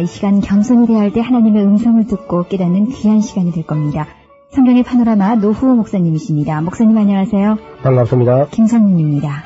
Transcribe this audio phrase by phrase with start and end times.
[0.00, 4.06] 이 시간 겸손히 대할 때 하나님의 음성을 듣고 깨닫는 귀한 시간이 될 겁니다.
[4.50, 6.60] 성경의 파노라마 노후호 목사님이십니다.
[6.60, 7.56] 목사님 안녕하세요.
[7.82, 8.46] 반갑습니다.
[8.48, 9.42] 김성윤입니다.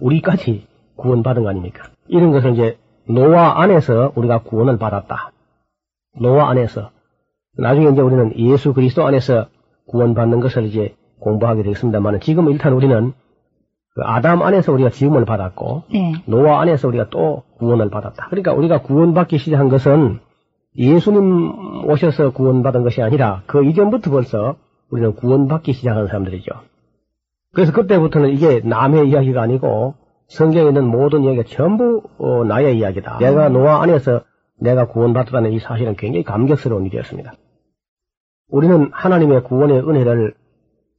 [0.00, 1.88] 우리까지 구원받은 거 아닙니까?
[2.08, 2.78] 이런 것을 이제
[3.08, 5.32] 노아 안에서 우리가 구원을 받았다.
[6.20, 6.90] 노아 안에서.
[7.58, 9.46] 나중에 이제 우리는 예수 그리스도 안에서
[9.86, 10.94] 구원받는 것을 이제
[11.26, 13.12] 공부하게 되겠습니다만 지금 일단 우리는
[13.94, 16.12] 그 아담 안에서 우리가 지음을 받았고 네.
[16.26, 18.28] 노아 안에서 우리가 또 구원을 받았다.
[18.28, 20.20] 그러니까 우리가 구원받기 시작한 것은
[20.76, 24.56] 예수님 오셔서 구원받은 것이 아니라 그 이전부터 벌써
[24.90, 26.52] 우리는 구원받기 시작한 사람들이죠.
[27.54, 29.94] 그래서 그때부터는 이게 남의 이야기가 아니고
[30.28, 33.18] 성경에 있는 모든 이야기가 전부 어, 나의 이야기다.
[33.18, 34.20] 내가 노아 안에서
[34.60, 37.32] 내가 구원받았다는 이 사실은 굉장히 감격스러운 일이었습니다.
[38.48, 40.34] 우리는 하나님의 구원의 은혜를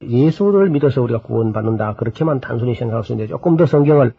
[0.02, 1.94] 예수를 믿어서 우리가 구원받는다.
[1.94, 4.14] 그렇게만 단순히 생각할 수 있는데 조금 더 성경을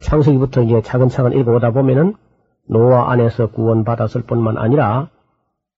[0.00, 2.14] 창세기부터 이제 차근차근 읽어오다 보면은
[2.68, 5.08] 노아 안에서 구원받았을 뿐만 아니라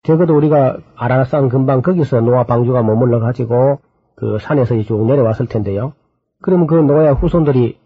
[0.03, 3.81] 적어도 우리가 아라산 근방 거기서 노아 방주가 머물러 가지고
[4.15, 5.95] 그 산에서 쭉 내려왔을 텐데요.
[6.43, 7.79] 그러면 그 노아의 후손들이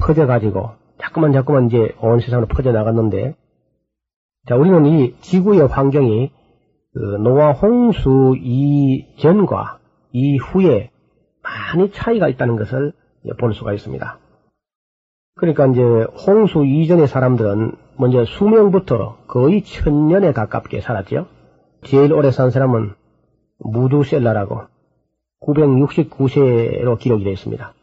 [0.00, 3.36] 퍼져 가지고 자꾸만 자꾸만 이제 온 세상으로 퍼져 나갔는데
[4.48, 6.32] 자 우리는 이 지구의 환경이
[6.94, 9.78] 그 노아 홍수 이전과
[10.12, 10.91] 이후에
[11.72, 12.92] 많이 차이가 있다는 것을
[13.38, 14.18] 볼 수가 있습니다.
[15.36, 15.82] 그러니까 이제
[16.26, 21.26] 홍수 이전의 사람들은 먼저 수명부터 거의 천년에 가깝게 살았죠.
[21.84, 22.94] 제일 오래 산 사람은
[23.58, 24.62] 무두셀라라고
[25.40, 27.74] 969세로 기록이 되어 있습니다.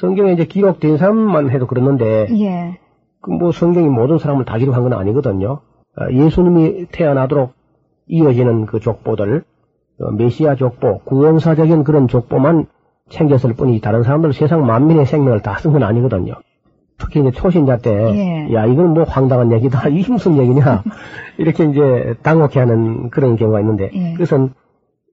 [0.00, 2.78] 성경에 이제 기록된 사람만 해도 그렇는데 예.
[3.20, 5.60] 그뭐 성경이 모든 사람을 다 기록한 건 아니거든요.
[5.96, 7.52] 아, 예수님이 태어나도록
[8.06, 9.44] 이어지는 그 족보들,
[10.00, 12.66] 어, 메시아 족보, 구원사적인 그런 족보만
[13.08, 16.34] 챙겼을 뿐이 다른 사람들 세상 만민의 생명을 다 쓴 건 아니거든요.
[16.98, 18.54] 특히 이제 초신자 때, 예.
[18.54, 19.88] 야, 이건 뭐 황당한 얘기다.
[19.90, 20.82] 이게 무슨 얘기냐.
[21.38, 24.12] 이렇게 이제 당혹해 하는 그런 경우가 있는데, 예.
[24.14, 24.50] 그것은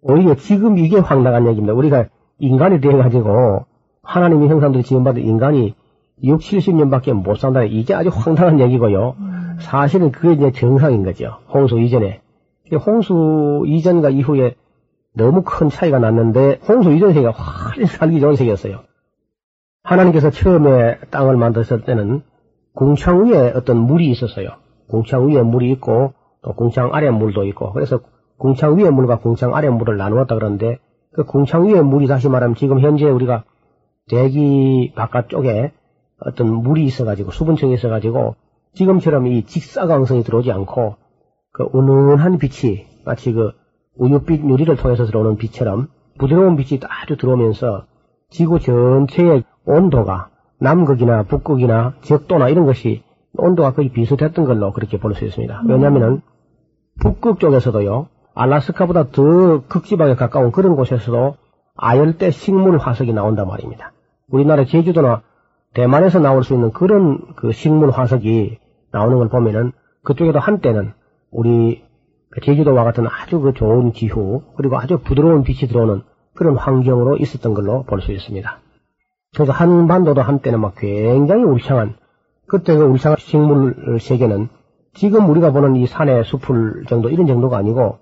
[0.01, 1.73] 오히려 지금 이게 황당한 얘기입니다.
[1.73, 2.05] 우리가
[2.39, 3.65] 인간이 돼가지고
[4.01, 5.75] 하나님의 형상들이 지음받은 인간이
[6.23, 7.63] 6, 70년밖에 못 산다.
[7.63, 9.15] 이게 아주 황당한 얘기고요.
[9.59, 11.37] 사실은 그게 이제 정상인 거죠.
[11.53, 12.21] 홍수 이전에.
[12.85, 14.55] 홍수 이전과 이후에
[15.15, 18.79] 너무 큰 차이가 났는데 홍수 이전 세계가 훨씬 살기 좋은 세계였어요.
[19.83, 22.23] 하나님께서 처음에 땅을 만드셨을 때는
[22.73, 24.49] 궁창 위에 어떤 물이 있었어요.
[24.87, 27.99] 궁창 위에 물이 있고 또 궁창 아래 물도 있고 그래서
[28.37, 30.79] 궁창 위의 물과 궁창 아래 물을 나누었다 그러는데
[31.13, 33.43] 그 궁창 위의 물이 다시 말하면 지금 현재 우리가
[34.09, 35.71] 대기 바깥쪽에
[36.19, 38.35] 어떤 물이 있어가지고 수분층이 있어가지고
[38.73, 40.95] 지금처럼 이 직사광선이 들어오지 않고
[41.51, 43.51] 그 은은한 빛이 마치 그
[43.95, 45.87] 우유빛 유리를 통해서 들어오는 빛처럼
[46.17, 47.85] 부드러운 빛이 아주 들어오면서
[48.29, 53.03] 지구 전체의 온도가 남극이나 북극이나 적도나 이런 것이
[53.35, 55.63] 온도가 거의 비슷했던 걸로 그렇게 볼 수 있습니다.
[55.67, 56.21] 왜냐하면은
[57.01, 61.35] 북극 쪽에서도요 알라스카보다 더 극지방에 가까운 그런 곳에서도
[61.75, 63.93] 아열대 식물 화석이 나온단 말입니다.
[64.29, 65.21] 우리나라 제주도나
[65.73, 68.59] 대만에서 나올 수 있는 그런 그 식물 화석이
[68.91, 69.71] 나오는 걸 보면은
[70.03, 70.93] 그쪽에도 한때는
[71.31, 71.92] 우리 그
[72.41, 76.01] 제주도와 같은 아주 그 좋은 기후 그리고 아주 부드러운 빛이 들어오는
[76.33, 78.59] 그런 환경으로 있었던 걸로 볼 수 있습니다.
[79.35, 81.95] 그래서 한반도도 한때는 막 굉장히 울창한
[82.47, 84.49] 그때 그 울창한 식물 세계는
[84.93, 87.97] 지금 우리가 보는 이 산의 숲을 정도 이런 정도가 아니고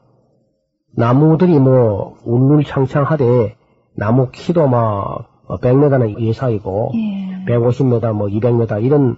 [0.96, 3.56] 나무들이 뭐 울울창창하되
[3.96, 7.46] 나무 키도 막 100m는 이상이고 예.
[7.46, 9.18] 150m 뭐 200m 이런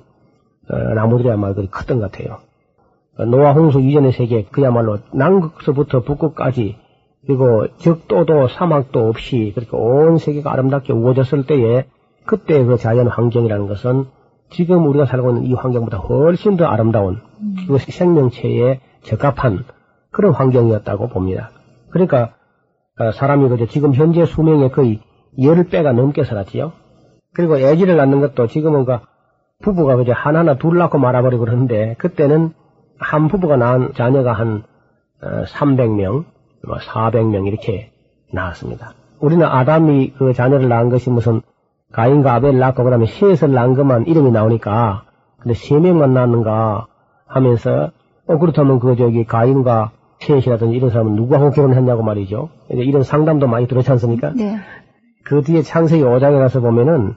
[0.70, 2.38] 어, 나무들이 아마 그리 컸던 것 같아요.
[3.18, 6.78] 어, 노아 홍수 이전의 세계 그야말로 남극서부터 북극까지
[7.26, 11.86] 그리고 적도도 사막도 없이 그렇게 온 세계가 아름답게 우거졌을 때에
[12.26, 14.06] 그때 그 자연 환경이라는 것은
[14.50, 17.22] 지금 우리가 살고 있는 이 환경보다 훨씬 더 아름다운
[17.68, 19.66] 그 생명체에 적합한
[20.12, 21.52] 그런 환경이었다고 봅니다.
[21.90, 22.34] 그러니까
[23.00, 25.02] 어, 사람이 그저 지금 현재 수명의 거의
[25.38, 26.74] 10배가 넘게 살았지요.
[27.34, 29.00] 그리고 아기를 낳는 것도 지금은 그
[29.64, 32.54] 부부가 그저 하나하나 둘 낳고 말아버리고 그러는데 그때는
[33.04, 34.64] 한 부부가 낳은 자녀가 한
[35.22, 36.26] 300명,
[36.64, 37.92] 400명 뭐 이렇게
[38.32, 38.94] 나왔습니다.
[39.20, 41.42] 우리는 아담이 그 자녀를 낳은 것이 무슨
[41.92, 45.06] 가인과 아벨 낳고 그다음에 셋을 낳은 것만 이름이 나오니까
[45.40, 46.88] 근데 세 명만 낳는가
[47.28, 47.92] 하면서
[48.26, 49.92] 어 그렇다면 그 저기 가인과
[50.22, 52.50] 셋이라든지 이런 사람은 누구하고 결혼했냐고 말이죠.
[52.70, 54.32] 이런 상담도 많이 들었지 않습니까?
[54.34, 54.58] 네.
[55.26, 57.16] 그 뒤에 창세기 5장에 가서 보면은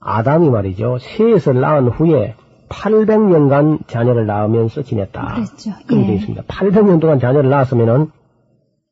[0.00, 0.98] 아담이 말이죠.
[0.98, 2.34] 셋을 낳은 후에
[2.70, 5.34] 800년간 자녀를 낳으면서 지냈다.
[5.34, 5.70] 그렇죠.
[5.86, 6.06] 그렇게 예.
[6.06, 6.42] 되어 있습니다.
[6.44, 8.10] 800년 동안 자녀를 낳았으면은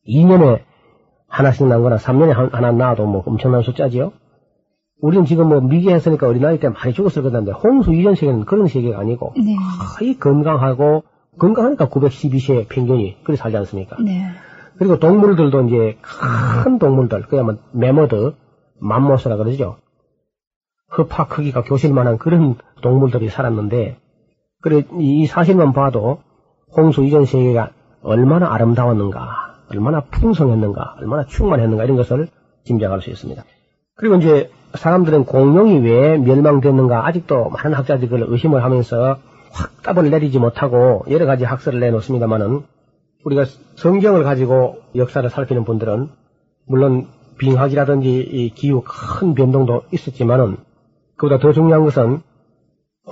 [0.06, 0.60] 2년에
[1.28, 4.12] 하나씩 낳은 거나 3년에 하나 낳아도 뭐 엄청난 숫자지요.
[5.00, 9.34] 우리는 지금 뭐 미개했으니까 어린아이 때 많이 죽었을 건데 홍수 이전 세계는 그런 세계가 아니고
[9.36, 9.54] 네.
[9.96, 11.04] 거의 건강하고
[11.38, 13.96] 건강하니까 912세 평균이 그렇게 살지 않습니까?
[14.02, 14.24] 네.
[14.76, 15.98] 그리고 동물들도 이제
[16.64, 18.34] 큰 동물들, 그야말로 메머드,
[18.80, 19.76] 맘모스라 그러죠.
[20.88, 23.98] 흡파 크기가 교실만한 그런 동물들이 살았는데,
[24.60, 26.20] 그래 이 사실만 봐도
[26.76, 27.70] 홍수 이전 세계가
[28.02, 32.28] 얼마나 아름다웠는가, 얼마나 풍성했는가, 얼마나 충만했는가 이런 것을
[32.64, 33.42] 짐작할 수 있습니다.
[33.96, 39.18] 그리고 이제 사람들은 공룡이 왜 멸망됐는가 아직도 많은 학자들이 그걸 의심을 하면서
[39.50, 42.62] 확 답을 내리지 못하고 여러 가지 학설을 내놓습니다만은
[43.24, 43.44] 우리가
[43.76, 46.10] 성경을 가지고 역사를 살피는 분들은
[46.66, 47.08] 물론
[47.38, 50.56] 빙하기라든지 이 기후 큰 변동도 있었지만은
[51.16, 52.20] 그보다 더 중요한 것은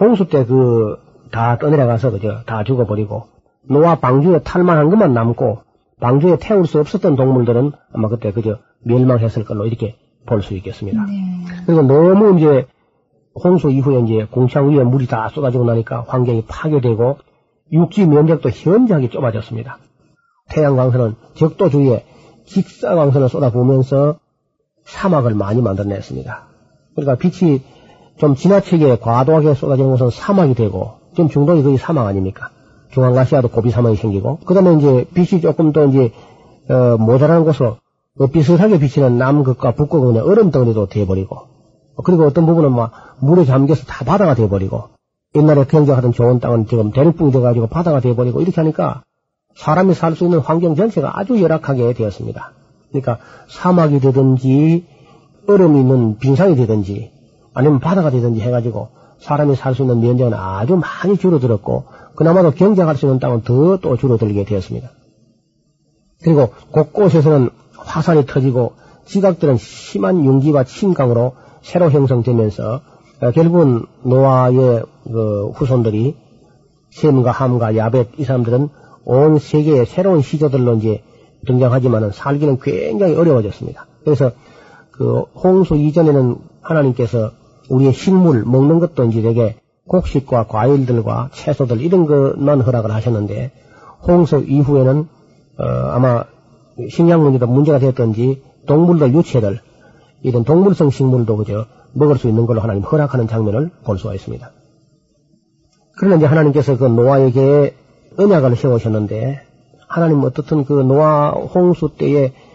[0.00, 3.24] 홍수 때 그 다 떠내려가서 그죠 다 죽어버리고
[3.68, 5.58] 노아 방주에 탈만한 것만 남고
[6.00, 9.96] 방주에 태울 수 없었던 동물들은 아마 그때 그저 멸망했을 걸로 이렇게
[10.26, 11.04] 볼 수 있겠습니다.
[11.04, 11.12] 네.
[11.66, 12.66] 그리고 너무 이제
[13.34, 17.18] 홍수 이후에 이제 공창 위에 물이 다 쏟아지고 나니까 환경이 파괴되고
[17.72, 19.78] 육지 면적도 현저하게 좁아졌습니다.
[20.50, 22.04] 태양광선은 적도 주위에
[22.46, 24.18] 직사광선을 쏟아부으면서
[24.84, 26.46] 사막을 많이 만들어냈습니다.
[26.94, 27.62] 그러니까 빛이
[28.18, 32.50] 좀 지나치게 과도하게 쏟아지는 것은 사막이 되고 지금 중동이 거의 사막 아닙니까?
[32.90, 36.12] 중앙아시아도 고비 사막이 생기고 그다음에 이제 빛이 조금 더 이제
[36.68, 37.76] 어, 모자라는 곳으로
[38.16, 41.40] 그 비슷하게 비치는 남극과 북극은 그냥 얼음 덩어리도 돼버리고
[42.04, 44.84] 그리고 어떤 부분은 막 물에 잠겨서 다 바다가 돼버리고
[45.34, 49.02] 옛날에 경작하던 좋은 땅은 지금 대륙붕이 돼가지고 바다가 돼버리고 이렇게 하니까
[49.56, 52.52] 사람이 살 수 있는 환경 전체가 아주 열악하게 되었습니다.
[52.90, 53.18] 그러니까
[53.48, 54.86] 사막이 되든지
[55.48, 57.10] 얼음이 있는 빙상이 되든지
[57.56, 58.88] 아니면 바다가 되든지 해가지고
[59.18, 63.96] 사람이 살 수 있는 면적은 아주 많이 줄어들었고 그나마도 경작할 수 있는 땅은 더 또
[63.96, 64.90] 줄어들게 되었습니다.
[66.22, 67.48] 그리고 곳곳에서는
[67.78, 68.74] 화산이 터지고
[69.06, 71.32] 지각들은 심한 융기와 침강으로
[71.62, 72.80] 새로 형성되면서
[73.22, 76.14] 어, 결국은 노아의 그 후손들이
[76.90, 78.68] 셈과 함과 야벳 이 사람들은
[79.06, 81.02] 온 세계의 새로운 시조들로 이제
[81.46, 83.86] 등장하지만은 살기는 굉장히 어려워졌습니다.
[84.04, 84.32] 그래서
[84.90, 87.30] 그 홍수 이전에는 하나님께서
[87.68, 89.56] 우리의 식물 먹는 것도 이제 되게
[89.88, 93.52] 곡식과 과일들과 채소들 이런 것만 허락을 하셨는데
[94.06, 95.08] 홍수 이후에는
[95.58, 96.24] 어, 아마
[96.90, 99.60] 식량 문제도 문제가 됐던지 동물들 유체들
[100.22, 104.50] 이런 동물성 식물도 그저 먹을 수 있는 걸로 하나님 허락하는 장면을 볼 수가 있습니다.
[105.96, 107.74] 그러나 이제 하나님께서 그 노아에게
[108.18, 109.40] 언약을 세우셨는데
[109.88, 112.45] 하나님 어떻든 그 노아 홍수 때에 그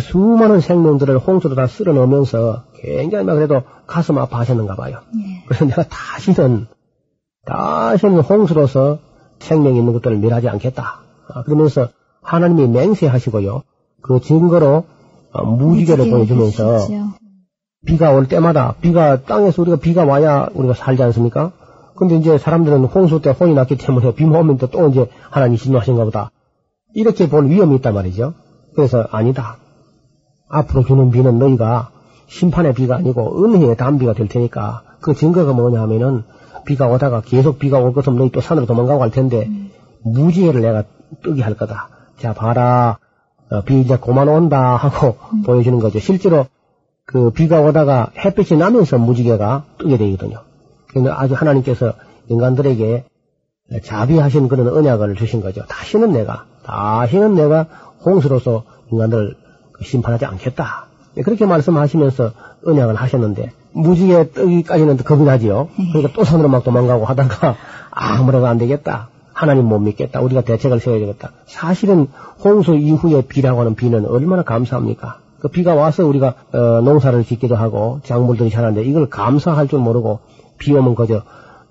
[0.00, 5.00] 수많은 생명들을 홍수로 다 쓸어 넣으면서 굉장히 막 그래도 가슴 아파하셨는가 봐요.
[5.14, 5.42] 네.
[5.46, 6.66] 그래서 내가 다시는
[7.46, 8.98] 다시는 홍수로서
[9.38, 11.00] 생명이 있는 것들을 멸하지 않겠다.
[11.28, 11.88] 아, 그러면서
[12.22, 13.62] 하나님이 맹세하시고요.
[14.02, 14.84] 그 증거로
[15.32, 17.04] 어, 무지개를 보여주면서 주시죠.
[17.86, 21.52] 비가 올 때마다 비가 땅에서 우리가 비가 와야 우리가 살지 않습니까?
[21.96, 26.04] 근데 이제 사람들은 홍수 때 혼이 났기 때문에 비만 오면 또, 또 이제 하나님 진노하신가
[26.04, 26.30] 보다.
[26.94, 28.34] 이렇게 볼 위험이 있단 말이죠.
[28.74, 29.56] 그래서 아니다.
[30.48, 31.90] 앞으로 주는 비는 너희가
[32.28, 36.24] 심판의 비가 아니고 은혜의 담비가 될 테니까 그 증거가 뭐냐 하면은
[36.64, 39.48] 비가 오다가 계속 비가 올 것은 너희 또 산으로 도망가고 할 텐데
[40.02, 40.84] 무지개를 내가
[41.22, 41.88] 뜨게 할 거다.
[42.18, 42.98] 자 봐라
[43.50, 46.00] 어, 비 이제 그만 온다 하고 보여주는 거죠.
[46.00, 46.46] 실제로
[47.04, 50.40] 그 비가 오다가 햇빛이 나면서 무지개가 뜨게 되거든요.
[50.88, 51.92] 그러니까 아주 하나님께서
[52.28, 53.04] 인간들에게
[53.82, 55.64] 자비하신 그런 언약을 주신 거죠.
[55.66, 57.66] 다시는 내가, 다시는 내가
[58.04, 59.36] 홍수로서 인간들을
[59.82, 60.86] 심판하지 않겠다.
[61.14, 62.32] 네, 그렇게 말씀하시면서
[62.66, 65.68] 언약을 하셨는데, 무지개 뜨기까지는 겁이 나지요.
[65.92, 67.56] 그러니까 또 산으로 막 도망가고 하다가
[67.90, 69.08] 아무래도 안 되겠다.
[69.32, 70.20] 하나님 못 믿겠다.
[70.22, 71.32] 우리가 대책을 세워야 되겠다.
[71.44, 72.08] 사실은
[72.42, 75.18] 홍수 이후에 비라고 하는 비는 얼마나 감사합니까?
[75.40, 80.20] 그 비가 와서 우리가 어, 농사를 짓기도 하고 작물들이 자라는데 이걸 감사할 줄 모르고
[80.56, 81.22] 비 오면 그저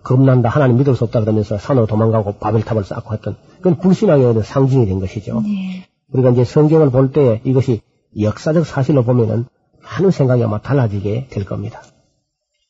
[0.03, 4.99] 겁난다 하나님 믿을 수 없다 그러면서 산으로 도망가고 바벨탑을 쌓고 했던 그건 불신앙의 상징이 된
[4.99, 5.41] 것이죠.
[5.41, 5.87] 네.
[6.13, 7.81] 우리가 이제 성경을 볼 때 이것이
[8.19, 9.45] 역사적 사실로 보면은
[9.83, 11.81] 많은 생각이 아마 달라지게 될 겁니다.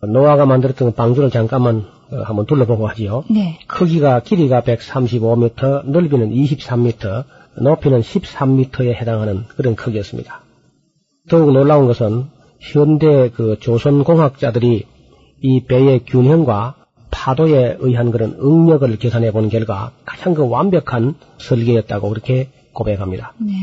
[0.01, 3.23] 노아가 만들었던 방주를 잠깐만 어, 한번 둘러보고 하지요.
[3.29, 3.59] 네.
[3.67, 7.23] 크기가 길이가 135m, 넓이는 23m,
[7.61, 10.41] 높이는 13m에 해당하는 그런 크기였습니다.
[11.29, 12.25] 더욱 놀라운 것은
[12.59, 14.85] 현대 그 조선 공학자들이
[15.41, 16.75] 이 배의 균형과
[17.11, 23.33] 파도에 의한 그런 응력을 계산해 본 결과 가장 그 완벽한 설계였다고 그렇게 고백합니다.
[23.39, 23.53] 네.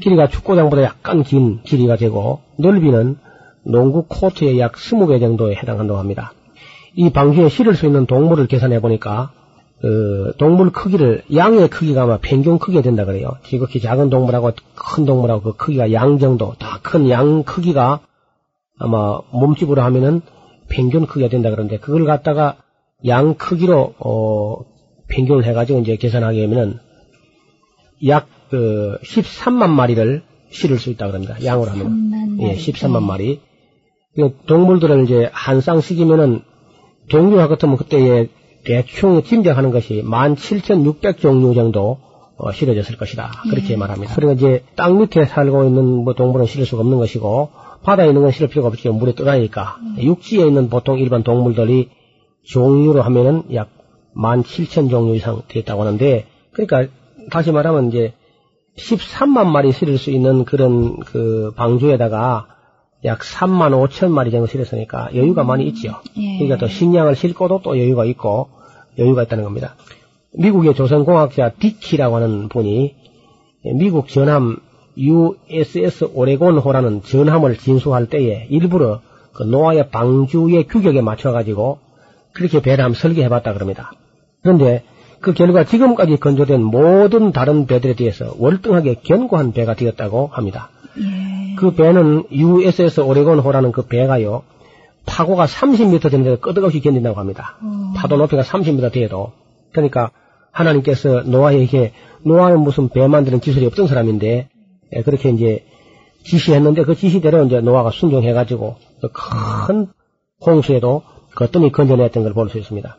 [0.00, 3.16] 길이가 축구장보다 약간 긴 길이가 되고 넓이는
[3.64, 6.32] 농구 코트의 약 20배 정도에 해당한다고 합니다.
[6.94, 9.30] 이 방주에 실을 수 있는 동물을 계산해 보니까
[9.80, 13.30] 그 동물 크기를 양의 크기가 아마 평균 크기가 된다 그래요.
[13.44, 18.00] 지극히 작은 동물하고 큰 동물하고 그 크기가 양 정도, 다 큰 양 크기가
[18.78, 20.20] 아마 몸집으로 하면은
[20.68, 22.56] 평균 크기가 된다 그러는데 그걸 갖다가
[23.06, 24.56] 양 크기로 어
[25.08, 26.78] 평균을 해가지고 이제 계산하게 되면은
[28.06, 31.36] 약 그 13만 마리를 실을 수 있다 그럽니다.
[31.44, 32.56] 양으로 하면 13만 예, 마리.
[32.58, 33.40] 13만 마리.
[34.16, 36.42] 그 동물들을 이제 한 쌍씩이면은
[37.08, 38.28] 종류와 같으면 그때에
[38.64, 41.98] 대충 짐작하는 것이 17,600 종류 정도
[42.36, 43.30] 어, 실어졌을 것이다.
[43.50, 43.76] 그렇게 예.
[43.76, 44.14] 말합니다.
[44.14, 47.50] 그리고 이제 땅 밑에 살고 있는 뭐 동물은 실을 수가 없는 것이고
[47.82, 48.92] 바다에 있는 건 실을 필요가 없죠.
[48.92, 49.78] 물에 떠다니까.
[49.98, 51.90] 육지에 있는 보통 일반 동물들이
[52.44, 53.68] 종류로 하면은 약
[54.16, 56.92] 17,000 종류 이상 되었다고 하는데 그러니까
[57.30, 58.14] 다시 말하면 이제
[58.80, 62.46] 13만 마리 실을 수 있는 그런 그 방주에다가
[63.04, 66.00] 약 3만 5천 마리 정도 실었으니까 여유가 많이 있죠.
[66.16, 66.38] 예.
[66.38, 68.48] 그러니까 또 식량을 싣고도 또 여유가 있고
[68.98, 69.74] 여유가 있다는 겁니다.
[70.32, 72.94] 미국의 조선공학자 디키라고 하는 분이
[73.74, 74.58] 미국 전함
[74.96, 79.00] USS 오레곤호라는 전함을 진수할 때에 일부러
[79.32, 81.78] 그 노아의 방주의 규격에 맞춰가지고
[82.32, 83.92] 그렇게 배를 한번 설계해봤다 그럽니다.
[84.42, 84.84] 그런데
[85.20, 90.70] 그 결과 지금까지 건조된 모든 다른 배들에 비해서 월등하게 견고한 배가 되었다고 합니다.
[90.98, 91.54] 예.
[91.56, 94.42] 그 배는 USS 오레곤 호라는 그 배가요,
[95.06, 97.58] 파고가 30m 되는데 끄덕없이 견딘다고 합니다.
[97.62, 97.92] 어.
[97.96, 99.32] 파도 높이가 30m 돼도.
[99.72, 100.10] 그러니까
[100.52, 104.48] 하나님께서 노아에게, 노아는 무슨 배 만드는 기술이 없던 사람인데,
[104.92, 105.64] 예, 그렇게 이제
[106.24, 109.86] 지시했는데 그 지시대로 이제 노아가 순종해가지고 그큰
[110.44, 111.02] 홍수에도
[111.34, 112.96] 거뜬히 건져냈던 걸 볼 수 있습니다.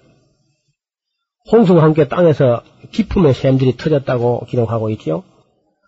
[1.50, 5.24] 홍수와 함께 땅에서 기품의 샘들이 터졌다고 기록하고 있죠.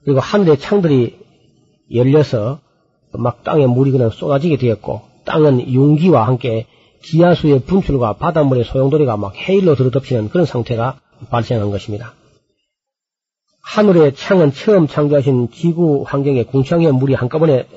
[0.03, 1.19] 그리고 하늘의 창들이
[1.93, 2.59] 열려서
[3.13, 6.65] 막 땅에 물이 그냥 쏟아지게 되었고 땅은 융기와 함께
[7.03, 12.13] 지하수의 분출과 바닷물의 소용돌이가 막 해일로 들어덮치는 그런 상태가 발생한 것입니다.
[13.63, 17.67] 하늘의 창은 처음 창조하신 지구 환경에 궁창의 물이 한꺼번에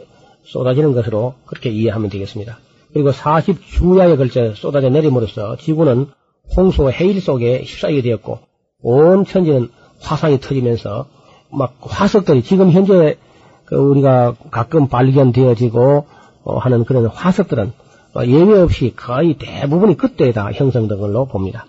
[0.45, 2.59] 쏟아지는 것으로 그렇게 이해하면 되겠습니다.
[2.93, 6.09] 그리고 40주야에 걸쳐 쏟아져 내림으로써 지구는
[6.55, 8.39] 홍수와 해일 속에 휩싸이게 되었고
[8.83, 11.07] 온 천지는 화산이 터지면서
[11.51, 13.17] 막 화석들이 지금 현재
[13.65, 16.07] 그 우리가 가끔 발견되어지고
[16.45, 17.73] 어, 하는 그런 화석들은
[18.15, 21.67] 어, 예외 없이 거의 대부분이 그때 다 형성된 걸로 봅니다.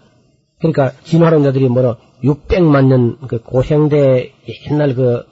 [0.59, 4.31] 그러니까 진화론자들이 뭐로 600만 년 그 고생대
[4.69, 5.23] 옛날 그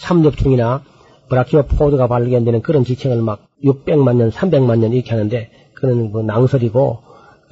[0.00, 0.82] 삼엽충이나
[1.28, 7.02] 브라키오 포드가 발견되는 그런 지층을 막 600만 년, 300만 년 이렇게 하는데 그는 뭐 낭설이고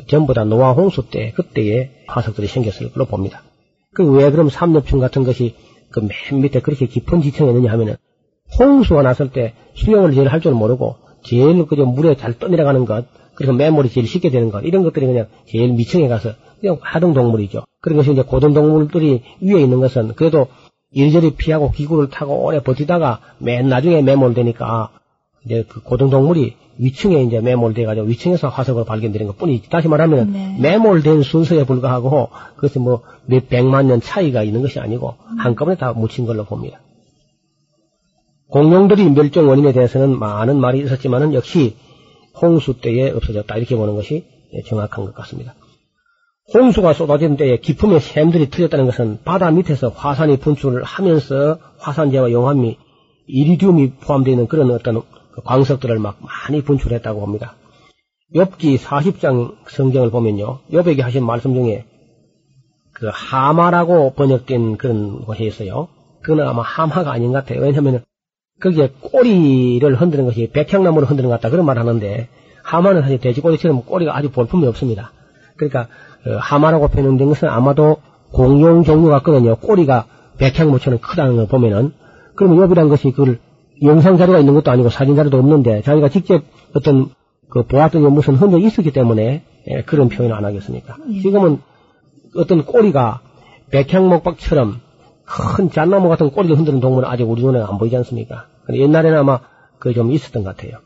[0.07, 3.43] 전부 다 노아 홍수 때 그때의 화석들이 생겼을 걸로 봅니다.
[3.95, 5.55] 그 왜 그럼 삼엽충 같은 것이
[5.91, 7.97] 그 맨 밑에 그렇게 깊은 지층에 있느냐 하면은
[8.59, 13.53] 홍수가 났을 때 수영을 제일 할 줄 모르고 제일 그저 물에 잘 떠내려가는 것 그리고
[13.53, 17.65] 매몰이 제일 쉽게 되는 것 이런 것들이 그냥 제일 미층에 가서 그냥 하등 동물이죠.
[17.81, 20.49] 그런 것이 이제 고등 동물들이 위에 있는 것은 그래도
[20.93, 24.91] 이리저리 피하고 기구를 타고 오래 버티다가 맨 나중에 매몰되니까
[25.47, 29.69] 이제 그 고등 동물이 위층에 이제 매몰돼가지고 위층에서 화석으로 발견되는 것 뿐이지.
[29.69, 30.57] 다시 말하면 네.
[30.61, 36.27] 매몰된 순서에 불과하고 그것이 뭐 몇 백만 년 차이가 있는 것이 아니고 한꺼번에 다 묻힌
[36.27, 36.81] 걸로 봅니다.
[38.49, 41.77] 공룡들이 멸종 원인에 대해서는 많은 말이 있었지만은 역시
[42.41, 44.27] 홍수 때에 없어졌다 이렇게 보는 것이
[44.67, 45.55] 정확한 것 같습니다.
[46.53, 52.77] 홍수가 쏟아진 때에 기품의 샘들이 터졌다는 것은 바다 밑에서 화산이 분출을 하면서 화산재와 용암이
[53.27, 55.03] 이리듐이 포함되어 있는 그런 어떤
[55.41, 57.55] 광석들을 막 많이 분출했다고 봅니다.
[58.35, 60.61] 엽기 40장 성경을 보면요.
[60.73, 61.85] 엽에게 하신 말씀 중에
[62.93, 65.89] 그 하마라고 번역된 그런 곳이 있어요.
[66.23, 67.61] 그건 아마 하마가 아닌 것 같아요.
[67.61, 68.05] 왜냐하면
[68.61, 72.29] 거기에 꼬리를 흔드는 것이 백향나무를 흔드는 것 같다 그런 말 하는데
[72.63, 75.13] 하마는 사실 돼지꼬리처럼 꼬리가 아주 볼품이 없습니다.
[75.57, 75.89] 그러니까
[76.27, 77.99] 어, 하마라고 표현된 것은 아마도
[78.31, 79.57] 공룡 종류 같거든요.
[79.57, 80.07] 꼬리가
[80.39, 81.93] 백향모처럼 크다는 걸 보면은
[82.35, 83.41] 그러면 엽이란 것이 그걸
[83.83, 86.43] 영상 자료가 있는 것도 아니고 사진 자료도 없는데 자기가 직접
[86.75, 87.11] 어떤
[87.49, 90.97] 그 보았던 게 무슨 흔적이 있었기 때문에 예, 그런 표현을 안 하겠습니까?
[91.23, 91.59] 지금은
[92.37, 93.21] 어떤 꼬리가
[93.71, 94.81] 백향목박처럼
[95.25, 98.47] 큰 잣나무 같은 꼬리를 흔드는 동물은 아직 우리 눈에 안 보이지 않습니까?
[98.73, 99.41] 옛날에는 아마
[99.79, 100.79] 그 좀 있었던 것 같아요.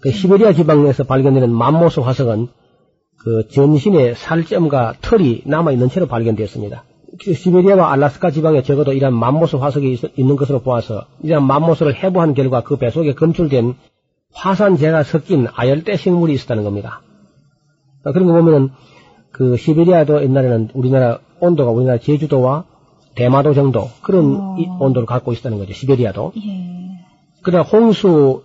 [0.00, 2.48] 그 시베리아 지방에서 발견되는 맘모스 화석은
[3.18, 6.84] 그 전신에 살점과 털이 남아있는 채로 발견되었습니다.
[7.22, 12.34] 그 시베리아와 알라스카 지방에 적어도 이러한 맘모스 화석이 있, 는 것으로 보아서 이러한 맘모스를 해부한
[12.34, 13.74] 결과 그 배 속에 검출된
[14.32, 17.02] 화산재가 섞인 아열대 생물이 있었다는 겁니다.
[18.04, 18.70] 어, 그런 거 보면은
[19.30, 22.64] 그 시베리아도 옛날에는 우리나라 온도가 우리나라 제주도와
[23.14, 24.56] 대마도 정도 그런 어.
[24.80, 25.72] 온도를 갖고 있었다는 거죠.
[25.72, 26.32] 시베리아도.
[26.36, 26.74] 예.
[27.42, 28.42] 그러나 홍수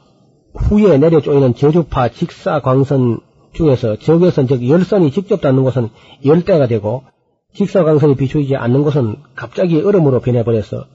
[0.53, 3.19] 후에 내려 쪼이는 저주파 직사광선
[3.53, 5.89] 중에서 적외선 즉 열선이 직접 닿는 곳은
[6.23, 7.03] 열대가 되고
[7.53, 10.85] 직사광선이 비추이지 않는 곳은 갑자기 얼음으로 변해버려서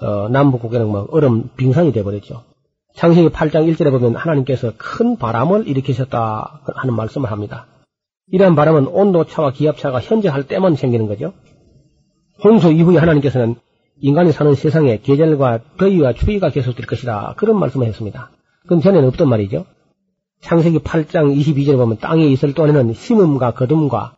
[0.00, 2.42] 어, 남북국에는 뭐 얼음 빙산이 돼버렸죠.
[2.94, 7.66] 창세기 8장 1절에 보면 하나님께서 큰 바람을 일으키셨다 하는 말씀을 합니다.
[8.30, 11.32] 이러한 바람은 온도차와 기압차가 현저할 때만 생기는 거죠.
[12.44, 13.56] 홍수 이후에 하나님께서는
[14.00, 17.34] 인간이 사는 세상에 계절과 더위와 추위가 계속될 것이다.
[17.36, 18.30] 그런 말씀을 했습니다.
[18.66, 19.64] 그럼 전에는 없던 말이죠.
[20.40, 24.16] 창세기 8장 22절에 보면 땅에 있을 동안에는 심음과 거둠과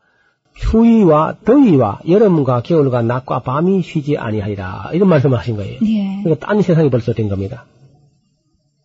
[0.54, 4.90] 추위와 더위와 여름과 겨울과 낮과 밤이 쉬지 아니하리라.
[4.92, 5.80] 이런 말씀을 하신 거예요.
[5.82, 6.23] 예.
[6.23, 7.66] 그러니까 딴 세상이 벌써 된 겁니다.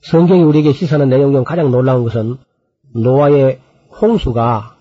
[0.01, 2.37] 성경이 우리에게 시사하는 내용 중 가장 놀라운 것은
[2.95, 3.59] 노아의
[4.01, 4.75] 홍수가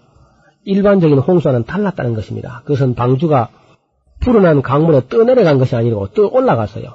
[0.64, 2.62] 일반적인 홍수와는 달랐다는 것입니다.
[2.64, 3.48] 그것은 방주가
[4.20, 6.94] 불어난 강물에 떠내려간 것이 아니고 떠 올라갔어요.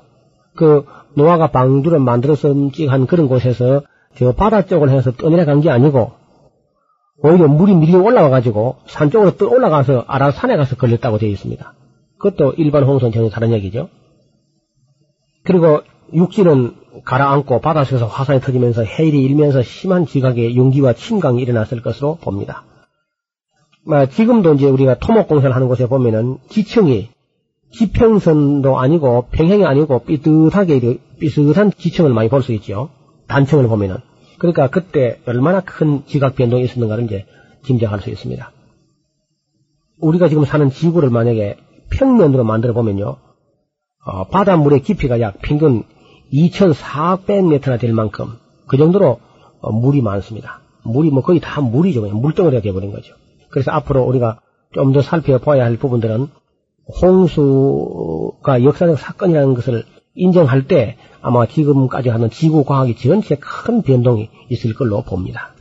[0.56, 0.86] 그
[1.16, 2.54] 노아가 방주를 만들어서
[2.90, 3.82] 한 그런 곳에서
[4.16, 6.12] 저 바다 쪽을 해서 떠내려간 게 아니고
[7.24, 11.74] 오히려 물이 밀려 올라와가지고 산 쪽으로 떠 올라가서 아라산에 가서 걸렸다고 되어 있습니다.
[12.20, 13.90] 그것도 일반 홍수는 전혀 다른 얘기죠.
[15.44, 15.82] 그리고
[16.14, 16.76] 육지는
[17.06, 22.66] 가라앉고 바닷속에서 화산이 터지면서 해일이 일면서 심한 지각의 용기와 침강이 일어났을 것으로 봅니다.
[24.12, 27.10] 지금도 이제 우리가 토목공사를 하는 곳에 보면은 지층이
[27.72, 32.90] 지평선도 아니고 평행이 아니고 삐뚤하게 삐뚤한 지층을 많이 볼 수 있죠.
[33.28, 33.98] 단층을 보면은.
[34.44, 37.26] 그러니까 그때 얼마나 큰 지각 변동이 있었는가를 이제
[37.64, 38.52] 짐작할 수 있습니다.
[40.02, 41.56] 우리가 지금 사는 지구를 만약에
[41.92, 43.16] 평면으로 만들어 보면요.
[44.06, 45.84] 어, 바닷물의 깊이가 약 평균
[46.34, 48.34] 2,400m나 될 만큼
[48.68, 49.22] 그 정도로
[49.62, 50.60] 어, 물이 많습니다.
[50.84, 52.02] 물이 뭐 거의 다 물이죠.
[52.02, 53.16] 그냥 물덩어리가 되어버린 거죠.
[53.50, 54.42] 그래서 앞으로 우리가
[54.74, 56.28] 좀 더 살펴봐야 할 부분들은
[57.02, 64.74] 홍수가 역사적 사건이라는 것을 인정할 때 아마 지금까지 하는 지구 과학이 전체 큰 변동이 있을
[64.74, 65.54] 걸로 봅니다.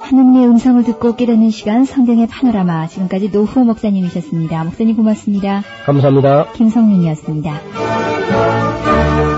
[0.00, 4.64] 하느님의 음성을 듣고 깨닫는 시간 성경의 파노라마 지금까지 노후 목사님이셨습니다.
[4.64, 5.62] 목사님 고맙습니다.
[5.86, 6.52] 감사합니다.
[6.52, 9.31] 김성윤이었습니다.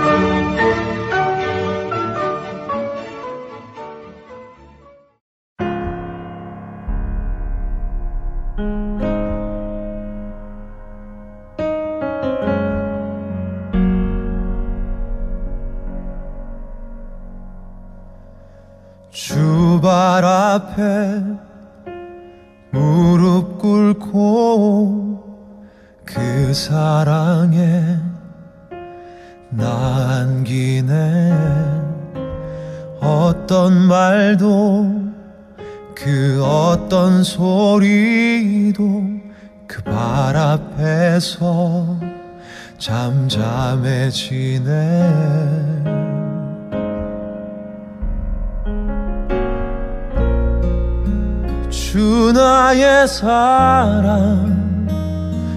[51.95, 54.51] 주 나의 사랑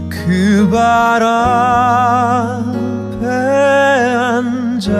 [0.08, 3.26] 그 발 앞에
[4.86, 4.92] 앉아.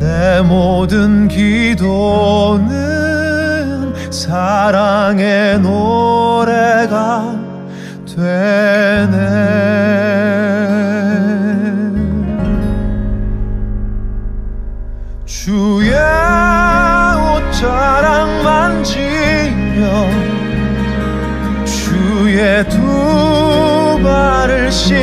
[0.00, 2.74] 내 모든 기도는
[4.10, 7.36] 사랑의 노래가
[8.04, 9.14] 되네
[21.64, 25.02] 주의 두 발을 씻기며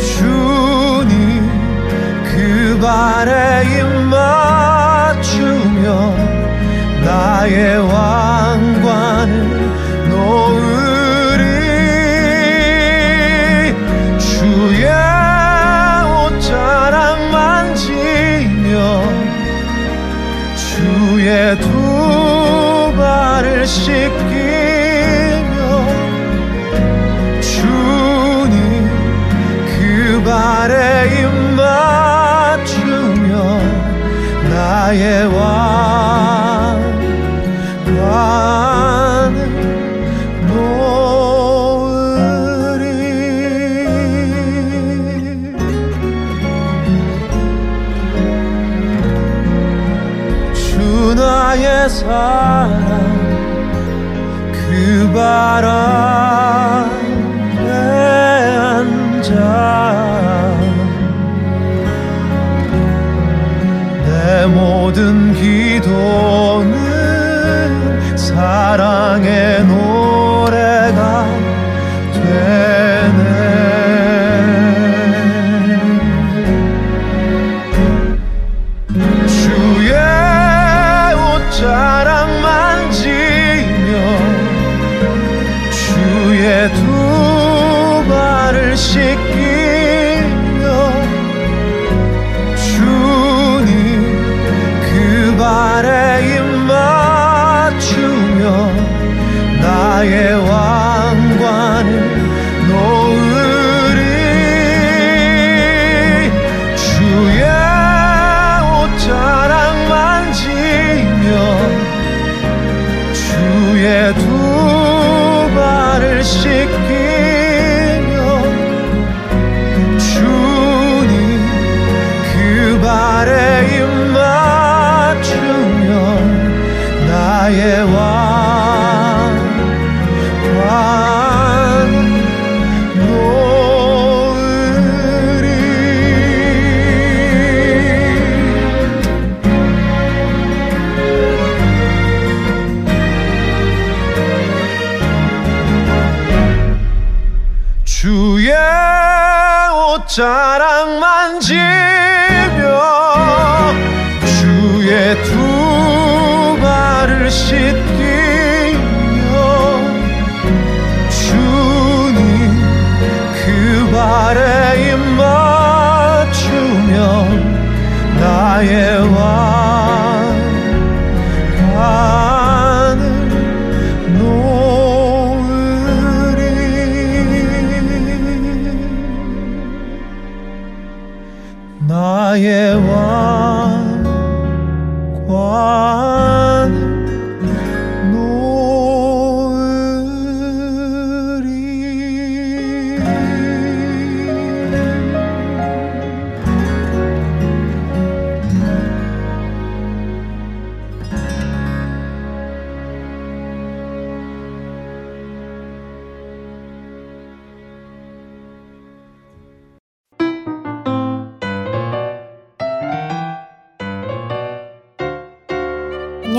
[0.00, 1.48] 주님
[2.24, 5.86] 그 발에 입 맞추며
[7.04, 8.51] 나의 왕
[55.22, 56.90] 바람에
[58.58, 59.36] 앉아
[64.04, 66.72] 내 모든 기도는
[68.16, 69.91] 사랑의 놓아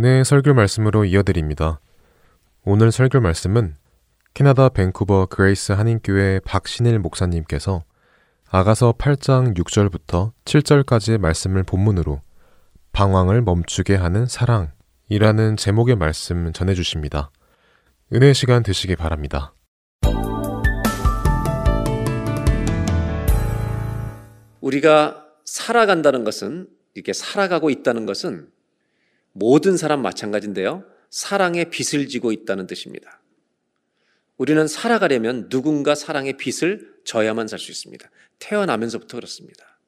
[0.00, 1.78] 은혜의 설교 말씀으로 이어드립니다.
[2.64, 3.76] 오늘 설교 말씀은
[4.32, 7.84] 캐나다 밴쿠버 그레이스 한인교회 박신일 목사님께서
[8.48, 12.22] 아가서 8장 6절부터 7절까지의 말씀을 본문으로
[12.92, 17.30] 방황을 멈추게 하는 사랑이라는 제목의 말씀 전해주십니다.
[18.14, 19.52] 은혜 시간 되시기 바랍니다.
[24.62, 28.48] 우리가 살아간다는 것은 이렇게 살아가고 있다는 것은
[29.32, 30.84] 모든 사람 마찬가지인데요.
[31.10, 33.20] 사랑의 빚을 지고 있다는 뜻입니다.
[34.36, 38.10] 우리는 살아가려면 누군가 사랑의 빚을 져야만 살 수 있습니다.
[38.38, 39.78] 태어나면서부터 그렇습니다.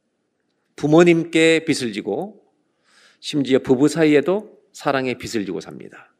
[0.77, 2.45] 부모님께 빚을 지고
[3.21, 6.13] 심지어 부부 사이에도 사랑의 빚을 지고 삽니다.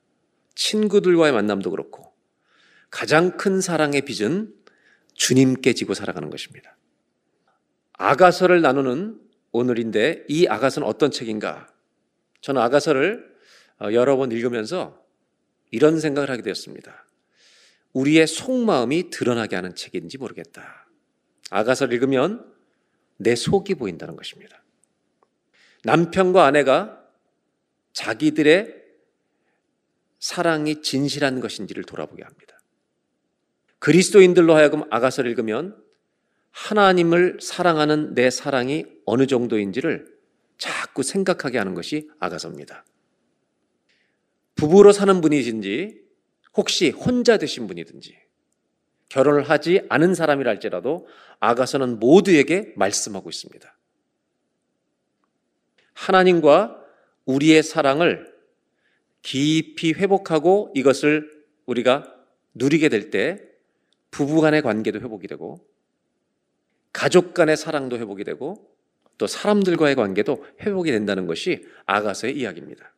[0.55, 2.13] 친구들과의 만남도 그렇고
[2.91, 4.55] 가장 큰 사랑의 빚은
[5.15, 6.77] 주님께 지고 살아가는 것입니다.
[7.95, 11.72] 아가서를 나누는 오늘인데 이 아가서는 어떤 책인가?
[12.43, 13.33] 저는 아가서를
[13.81, 15.03] 어, 여러 번 읽으면서
[15.71, 17.07] 이런 생각을 하게 되었습니다.
[17.95, 20.87] 우리의 속마음이 드러나게 하는 책인지 모르겠다.
[21.51, 22.53] 아가서를 읽으면
[23.17, 24.63] 내 속이 보인다는 것입니다.
[25.85, 27.03] 남편과 아내가
[27.93, 28.83] 자기들의
[30.19, 32.59] 사랑이 진실한 것인지를 돌아보게 합니다.
[33.79, 35.77] 그리스도인들로 하여금 아가서를 읽으면
[36.53, 40.12] 하나님을 사랑하는 내 사랑이 어느 정도인지를
[40.63, 42.85] 자꾸 생각하게 하는 것이 아가서입니다.
[44.55, 46.01] 부부로 사는 분이신지
[46.57, 48.17] 혹시 혼자 되신 분이든지
[49.09, 51.09] 결혼을 하지 않은 사람이라 할지라도
[51.41, 53.77] 아가서는 모두에게 말씀하고 있습니다.
[55.95, 56.81] 하나님과
[57.25, 58.33] 우리의 사랑을
[59.23, 61.29] 깊이 회복하고 이것을
[61.67, 62.15] 우리가
[62.55, 63.43] 누리게 될 때
[64.13, 65.67] 부부 간의 관계도 회복이 되고
[66.93, 68.72] 가족 간의 사랑도 회복이 되고
[69.19, 72.93] 또 사람들과의 관계도 회복이 된다는 것이 아가서의 이야기입니다.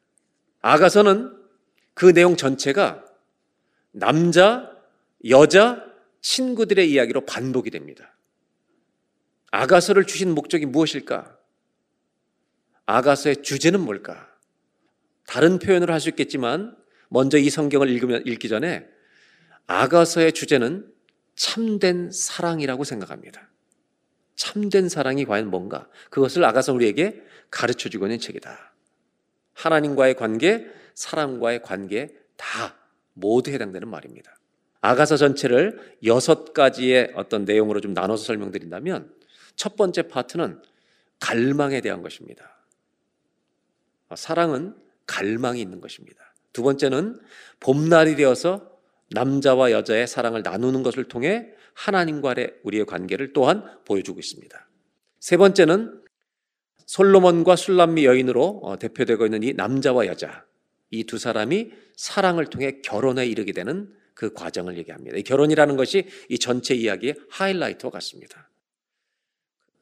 [0.61, 1.37] 아가서는
[1.94, 3.05] 그 내용 전체가
[3.92, 4.70] 남자,
[5.29, 5.85] 여자,
[6.20, 8.16] 친구들의 이야기로 반복이 됩니다.
[9.50, 11.38] 아가서를 주신 목적이 무엇일까?
[12.87, 14.29] 아가서의 주제는 뭘까?
[15.27, 16.77] 다른 표현을 할수 있겠지만
[17.09, 18.87] 먼저 이 성경을 읽으면 읽기 전에
[19.66, 20.92] 아가서의 주제는
[21.37, 23.48] 참된 사랑이라고 생각합니다.
[24.37, 25.88] 참된 사랑이 과연 뭔가?
[26.11, 28.73] 그것을 아가서 우리에게 가르쳐 주고 있는 책이다.
[29.55, 32.77] 하나님과의 관계, 사람과의 관계 다
[33.12, 34.37] 모두 해당되는 말입니다.
[34.81, 39.14] 아가서 전체를 여섯 가지의 어떤 내용으로 좀 나눠서 설명드린다면
[39.57, 40.61] 첫 번째 파트는
[41.20, 42.55] 갈망에 대한 것입니다.
[44.14, 46.35] 사랑은 갈망이 있는 것입니다.
[46.53, 47.20] 두 번째는
[47.61, 48.73] 봄날이 되어서
[49.10, 54.68] 남자와 여자의 사랑을 나누는 것을 통해 하나님과의 우리의 관계를 또한 보여주고 있습니다.
[55.20, 56.02] 세 번째는
[56.86, 60.44] 솔로몬과 술람미 여인으로 어, 대표되고 있는 이 남자와 여자
[60.90, 65.16] 이 두 사람이 사랑을 통해 결혼에 이르게 되는 그 과정을 얘기합니다.
[65.16, 68.48] 이 결혼이라는 것이 이 전체 이야기의 하이라이트와 같습니다.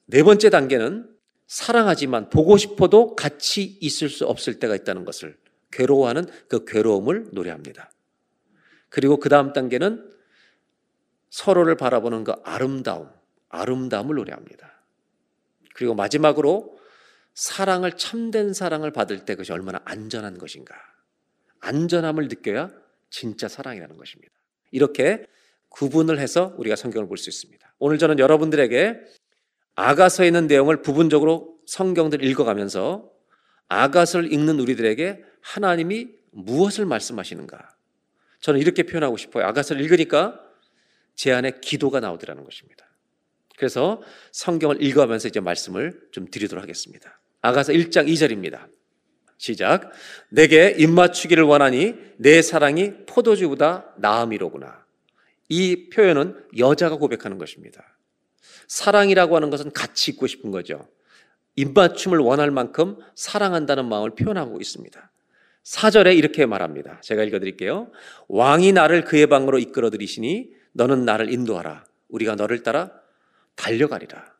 [0.06, 1.08] 네 번째 단계는
[1.46, 5.36] 사랑하지만 보고 싶어도 같이 있을 수 없을 때가 있다는 것을
[5.70, 7.90] 괴로워하는 그 괴로움을 노래합니다.
[8.92, 10.12] 그리고 그 다음 단계는
[11.30, 13.08] 서로를 바라보는 그 아름다움,
[13.48, 14.70] 아름다움을 노래합니다.
[15.74, 16.78] 그리고 마지막으로
[17.32, 20.74] 사랑을 참된 사랑을 받을 때 그것이 얼마나 안전한 것인가.
[21.60, 22.70] 안전함을 느껴야
[23.08, 24.34] 진짜 사랑이라는 것입니다.
[24.70, 25.24] 이렇게
[25.70, 27.74] 구분을 해서 우리가 성경을 볼 수 있습니다.
[27.78, 29.00] 오늘 저는 여러분들에게
[29.74, 33.10] 아가서에 있는 내용을 부분적으로 성경들 읽어가면서
[33.68, 37.71] 아가서를 읽는 우리들에게 하나님이 무엇을 말씀하시는가?
[38.42, 39.46] 저는 이렇게 표현하고 싶어요.
[39.46, 40.38] 아가서를 읽으니까
[41.14, 42.86] 제 안에 기도가 나오더라는 것입니다.
[43.56, 44.02] 그래서
[44.32, 47.20] 성경을 읽어가면서 이제 말씀을 좀 드리도록 하겠습니다.
[47.40, 48.68] 아가서 1장 2절입니다.
[49.38, 49.92] 시작.
[50.28, 54.84] 내게 입맞추기를 원하니 내 사랑이 포도주보다 나음이로구나.
[55.48, 57.96] 이 표현은 여자가 고백하는 것입니다.
[58.66, 60.88] 사랑이라고 하는 것은 같이 있고 싶은 거죠.
[61.56, 65.11] 입맞춤을 원할 만큼 사랑한다는 마음을 표현하고 있습니다.
[65.64, 67.00] 4절에 이렇게 말합니다.
[67.02, 67.90] 제가 읽어 드릴게요.
[68.28, 71.84] 왕이 나를 그의 방으로 이끌어 들이시니 너는 나를 인도하라.
[72.08, 72.90] 우리가 너를 따라
[73.54, 74.32] 달려가리라.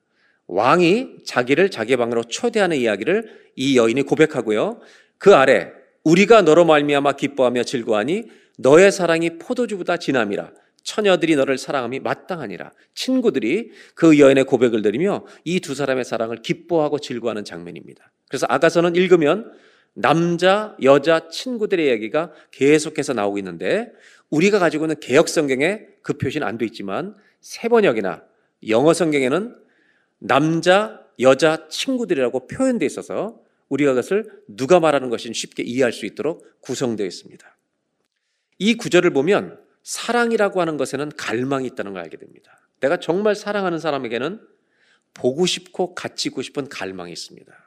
[0.49, 4.81] 왕이 자기를 자기 방으로 초대하는 이야기를 이 여인이 고백하고요.
[5.19, 5.71] 그 아래
[6.05, 8.25] 우리가 너로 말미암아 기뻐하며 즐거하니
[8.59, 10.51] 너의 사랑이 포도주보다 진함이라.
[10.83, 12.73] 처녀들이 너를 사랑함이 마땅하니라.
[12.95, 18.11] 친구들이 그 여인의 고백을 들으며 이 두 사람의 사랑을 기뻐하고 즐거워하는 장면입니다.
[18.29, 19.53] 그래서 아가서는 읽으면
[19.95, 23.93] 남자, 여자, 친구들의 이야기가 계속해서 나오고 있는데
[24.31, 28.25] 우리가 가지고 있는 개혁 성경에 그 표시는 안 돼 있지만 세 번역이나
[28.69, 29.57] 영어 성경에는
[30.19, 37.07] 남자, 여자, 친구들이라고 표현되어 있어서 우리가 그것을 누가 말하는 것인지 쉽게 이해할 수 있도록 구성되어
[37.07, 37.57] 있습니다.
[38.59, 42.61] 이 구절을 보면 사랑이라고 하는 것에는 갈망이 있다는 걸 알게 됩니다.
[42.81, 44.41] 내가 정말 사랑하는 사람에게는
[45.15, 45.95] 보고 싶고
[46.27, 47.62] 있고 싶은 갈망이 있습니다.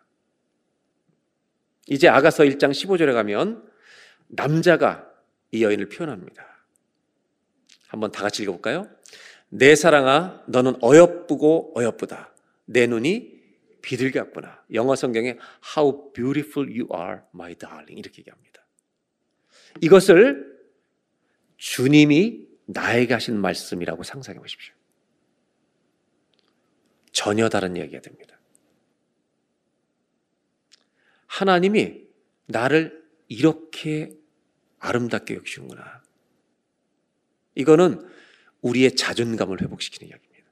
[1.88, 3.70] 이제 아가서 1장 15절에 가면
[4.28, 5.12] 남자가
[5.52, 6.46] 이 여인을 표현합니다.
[7.88, 8.90] 한번 다 같이 읽어볼까요?
[9.50, 12.34] 내 사랑아, 너는 어여쁘고 어여쁘다.
[12.66, 13.36] 내 눈이
[13.82, 14.64] 비둘기 같구나.
[14.74, 15.38] 영어 성경에
[15.78, 18.00] How beautiful you are, my darling.
[18.00, 18.66] 이렇게 얘기합니다.
[19.82, 20.56] 이것을
[21.58, 24.74] 주님이 나에게 하신 말씀이라고 상상해 보십시오.
[27.12, 28.35] 전혀 다른 이야기가 됩니다.
[31.36, 32.08] 하나님이
[32.46, 34.16] 나를 이렇게
[34.80, 36.02] 아름답게 여기시는구나.
[37.56, 38.08] 이거는
[38.62, 40.50] 우리의 자존감을 회복시키는 이야기입니다.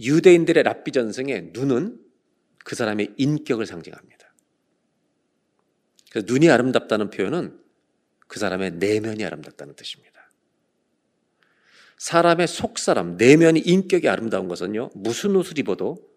[0.00, 1.98] 유대인들의 랍비 전승의 눈은
[2.62, 4.34] 그 사람의 인격을 상징합니다.
[6.10, 7.58] 그래서 눈이 아름답다는 표현은
[8.26, 10.30] 그 사람의 내면이 아름답다는 뜻입니다.
[11.96, 16.09] 사람의 속사람, 내면이 인격이 아름다운 것은요, 무슨 옷을 입어도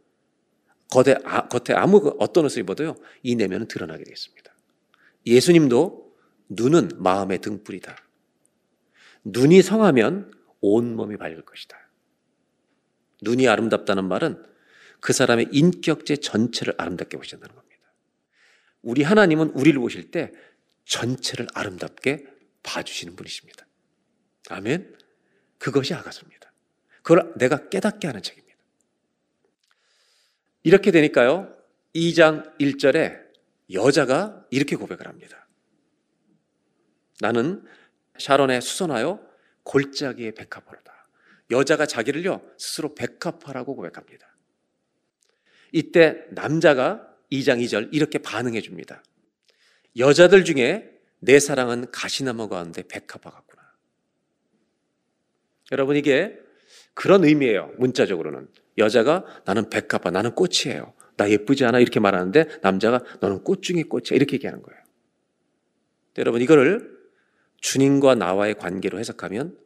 [0.93, 4.53] 겉에, 아, 겉에 아무 그 어떤 옷을 입어도요, 이 내면은 드러나게 되겠습니다.
[5.25, 6.13] 예수님도
[6.49, 7.97] 눈은 마음의 등불이다.
[9.23, 11.77] 눈이 성하면 온몸이 밝을 것이다.
[13.23, 14.43] 눈이 아름답다는 말은
[14.99, 17.82] 그 사람의 인격체 전체를 아름답게 보신다는 겁니다.
[18.84, 20.32] 우리 하나님은 우리를 보실 때
[20.86, 22.27] 전체를 아름답게
[22.62, 23.65] 봐주시는 분이십니다.
[24.49, 24.95] 아멘.
[25.58, 26.51] 그것이 아가서입니다.
[27.01, 28.42] 그걸 내가 깨닫게 하는 책입니다.
[30.63, 31.56] 이렇게 되니까요.
[31.93, 33.21] 2장 1절에
[33.71, 35.47] 여자가 이렇게 고백을 합니다.
[37.19, 37.63] 나는
[38.17, 39.19] 샤론에 수선하여
[39.63, 40.93] 골짜기의 백합화로다.
[41.52, 44.36] 여자가 자기를요, 스스로 백합화라고 고백합니다.
[45.71, 49.04] 이때 남자가 2장 2절 이렇게 반응해 줍니다.
[49.97, 53.63] 여자들 중에 내 사랑은 가시나무 가운데 백합화 같구나.
[55.71, 56.42] 여러분 이게
[56.93, 57.71] 그런 의미예요.
[57.77, 60.93] 문자적으로는 여자가 나는 백합화, 나는 꽃이에요.
[61.15, 64.82] 나 예쁘지 않아 이렇게 말하는데 남자가 너는 꽃 중에 꽃이야 이렇게 얘기하는 거예요.
[66.17, 66.91] 여러분 이거를
[67.62, 69.58] 주님과 나와의 관계로 해석하면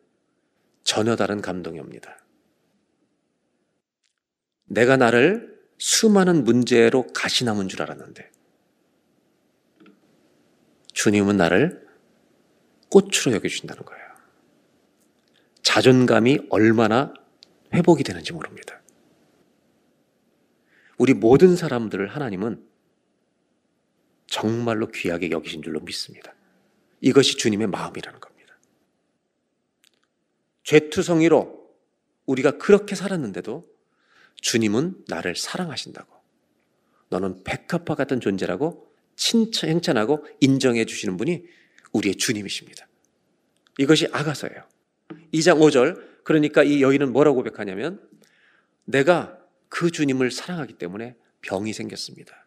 [0.84, 2.24] 전혀 다른 감동이 옵니다.
[4.66, 8.32] 내가 나를 수많은 문제로 가시나무인 줄 알았는데
[10.94, 11.88] 주님은 나를
[12.90, 14.07] 꽃으로 여겨주신다는 거예요.
[15.68, 17.14] 자존감이 얼마나
[17.74, 18.82] 회복이 되는지 모릅니다.
[20.98, 22.66] 우리 모든 사람들을 하나님은
[24.28, 26.34] 정말로 귀하게 여기신 줄로 믿습니다.
[27.02, 28.58] 이것이 주님의 마음이라는 겁니다.
[30.64, 31.70] 죄투성이로
[32.28, 33.66] 우리가 그렇게 살았는데도
[34.38, 36.16] 주님은 나를 사랑하신다고.
[37.10, 41.44] 너는 백합화 같은 존재라고 칭찬, 칭찬하고 인정해 주시는 분이
[41.92, 42.88] 우리의 주님이십니다.
[43.78, 44.77] 이것이 아가서예요.
[45.34, 46.24] 2장 5절.
[46.24, 48.02] 그러니까 이 여인은 뭐라고 고백하냐면
[48.86, 49.38] 내가
[49.70, 52.46] 그 주님을 사랑하기 때문에 병이 생겼습니다.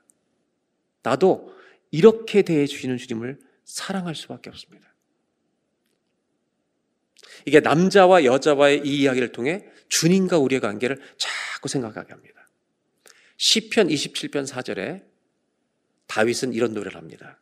[1.03, 1.55] 나도
[1.91, 4.93] 이렇게 대해 주시는 주님을 사랑할 수밖에 없습니다.
[7.47, 12.47] 이게 남자와 여자와의 이 이야기를 통해 주님과 우리의 관계를 자꾸 생각하게 합니다.
[13.37, 15.05] 시편 27편 4절에
[16.07, 17.39] 다윗은 이런 노래를 합니다.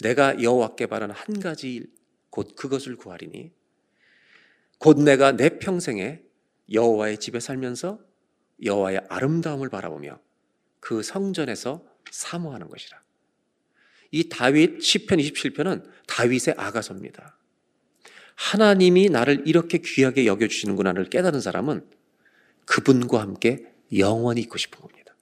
[0.00, 1.90] 내가 여호와께 바라는 한 가지 일,
[2.30, 3.52] 곧 그것을 구하리니
[4.78, 6.22] 곧 내가 내 평생에
[6.72, 8.00] 여호와의 집에 살면서
[8.64, 10.20] 여호와의 아름다움을 바라보며
[10.80, 13.02] 그 성전에서 사모하는 것이라.
[14.10, 17.36] 이 다윗 시편 27편은 다윗의 아가서입니다.
[18.36, 21.84] 하나님이 나를 이렇게 귀하게 여겨 주시는구나를 깨달은 사람은
[22.64, 25.14] 그분과 함께 영원히 있고 싶은 겁니다.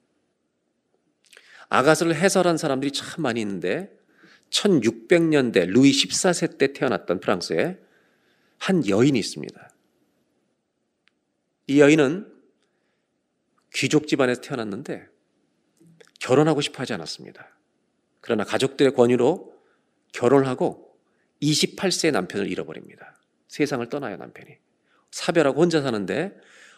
[1.69, 3.91] 아가서를 해설한 사람들이 참 많이 있는데
[4.51, 7.79] 1600년대 루이 14세 때 태어났던 프랑스에
[8.57, 9.69] 한 여인이 있습니다.
[11.67, 12.33] 이 여인은
[13.73, 15.07] 귀족 집안에서 태어났는데
[16.19, 17.47] 결혼하고 싶어 하지 않았습니다.
[18.21, 19.53] 그러나 가족들의 권유로
[20.13, 20.97] 결혼하고
[21.41, 23.19] 28세의 남편을 잃어버립니다.
[23.47, 24.57] 세상을 떠나요, 남편이.
[25.11, 26.35] 사별하고 혼자 사는데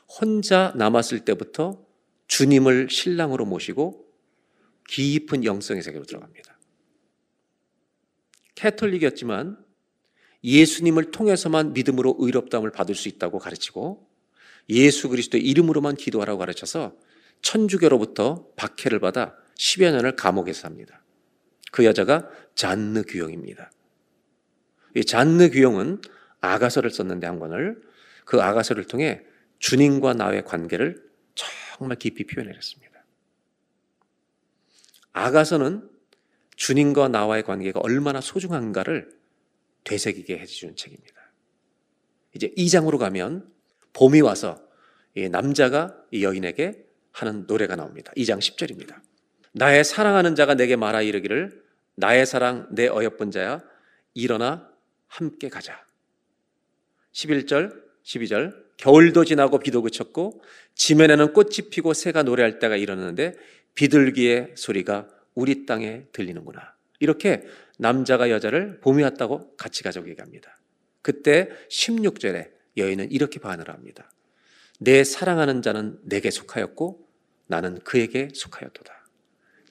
[0.07, 1.85] 혼자 남았을 때부터
[2.27, 4.07] 주님을 신랑으로 모시고
[4.87, 6.57] 깊은 영성의 세계로 들어갑니다.
[8.55, 9.63] 캐톨릭이었지만
[10.43, 14.07] 예수님을 통해서만 믿음으로 의롭다함을 받을 수 있다고 가르치고
[14.69, 16.95] 예수 그리스도의 이름으로만 기도하라고 가르쳐서
[17.41, 21.03] 천주교로부터 박해를 받아 10여 년을 감옥에서 삽니다.
[21.71, 23.71] 그 여자가 잔느 규영입니다.
[24.95, 26.01] 이 잔느 규영은
[26.41, 27.81] 아가서를 썼는데 한 권을
[28.25, 29.21] 그 아가서를 통해
[29.59, 31.03] 주님과 나의 관계를
[31.35, 32.89] 정말 깊이 표현했습니다.
[35.13, 35.89] 아가서는
[36.55, 39.18] 주님과 나와의 관계가 얼마나 소중한가를
[39.83, 41.15] 되새기게 해주는 책입니다.
[42.35, 43.51] 이제 2장으로 가면
[43.93, 44.61] 봄이 와서
[45.31, 48.11] 남자가 이 여인에게 하는 노래가 나옵니다.
[48.15, 49.01] 2장 10절입니다.
[49.51, 51.63] 나의 사랑하는 자가 내게 말하 이르기를
[51.95, 53.61] 나의 사랑 내 어여쁜 자야
[54.13, 54.69] 일어나
[55.07, 55.85] 함께 가자.
[57.13, 60.41] 11절 12절 겨울도 지나고 비도 그쳤고
[60.75, 63.35] 지면에는 꽃이 피고 새가 노래할 때가 이르는데
[63.75, 66.75] 비둘기의 소리가 우리 땅에 들리는구나.
[66.99, 67.43] 이렇게
[67.79, 70.59] 남자가 여자를 봄이 왔다고 같이 가자고 얘기합니다.
[71.01, 74.11] 그때 16절에 여인은 이렇게 반을 합니다.
[74.79, 77.07] 내 사랑하는 자는 내게 속하였고
[77.47, 79.07] 나는 그에게 속하였도다.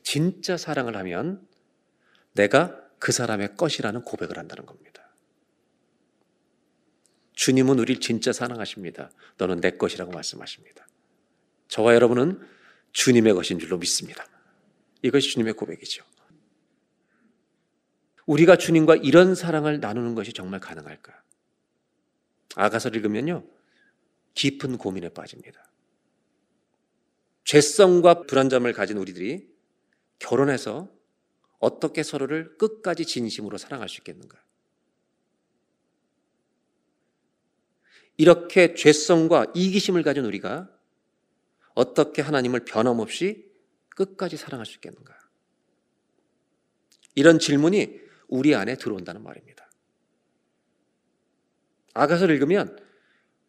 [0.02, 1.46] 진짜 사랑을 하면
[2.32, 5.06] 내가 그 사람의 것이라는 고백을 한다는 겁니다.
[7.34, 9.10] 주님은 우리를 진짜 사랑하십니다.
[9.36, 10.88] 너는 내 것이라고 말씀하십니다.
[11.68, 12.40] 저와 여러분은
[12.92, 14.26] 주님의 것인 줄로 믿습니다.
[15.02, 16.07] 이것이 주님의 고백이죠.
[18.28, 21.22] 우리가 주님과 이런 사랑을 나누는 것이 정말 가능할까?
[22.56, 23.42] 아가서를 읽으면요.
[24.34, 25.64] 깊은 고민에 빠집니다.
[27.44, 29.50] 죄성과 불안점을 가진 우리들이
[30.18, 30.94] 결혼해서
[31.58, 34.38] 어떻게 서로를 끝까지 진심으로 사랑할 수 있겠는가?
[38.18, 40.68] 이렇게 죄성과 이기심을 가진 우리가
[41.72, 43.50] 어떻게 하나님을 변함없이
[43.88, 45.16] 끝까지 사랑할 수 있겠는가?
[47.14, 49.68] 이런 질문이 우리 안에 들어온다는 말입니다.
[51.94, 52.78] 아가서를 읽으면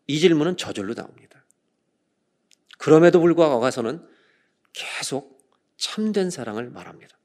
[0.08, 1.46] 이 질문은 저절로 나옵니다.
[2.78, 4.06] 그럼에도 불구하고 아가서는
[4.74, 5.40] 계속
[5.78, 7.18] 참된 사랑을 말합니다.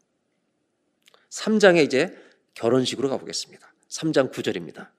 [1.30, 2.16] 3장에 이제
[2.54, 3.72] 결혼식으로 가보겠습니다.
[3.88, 4.90] 3장 9절입니다.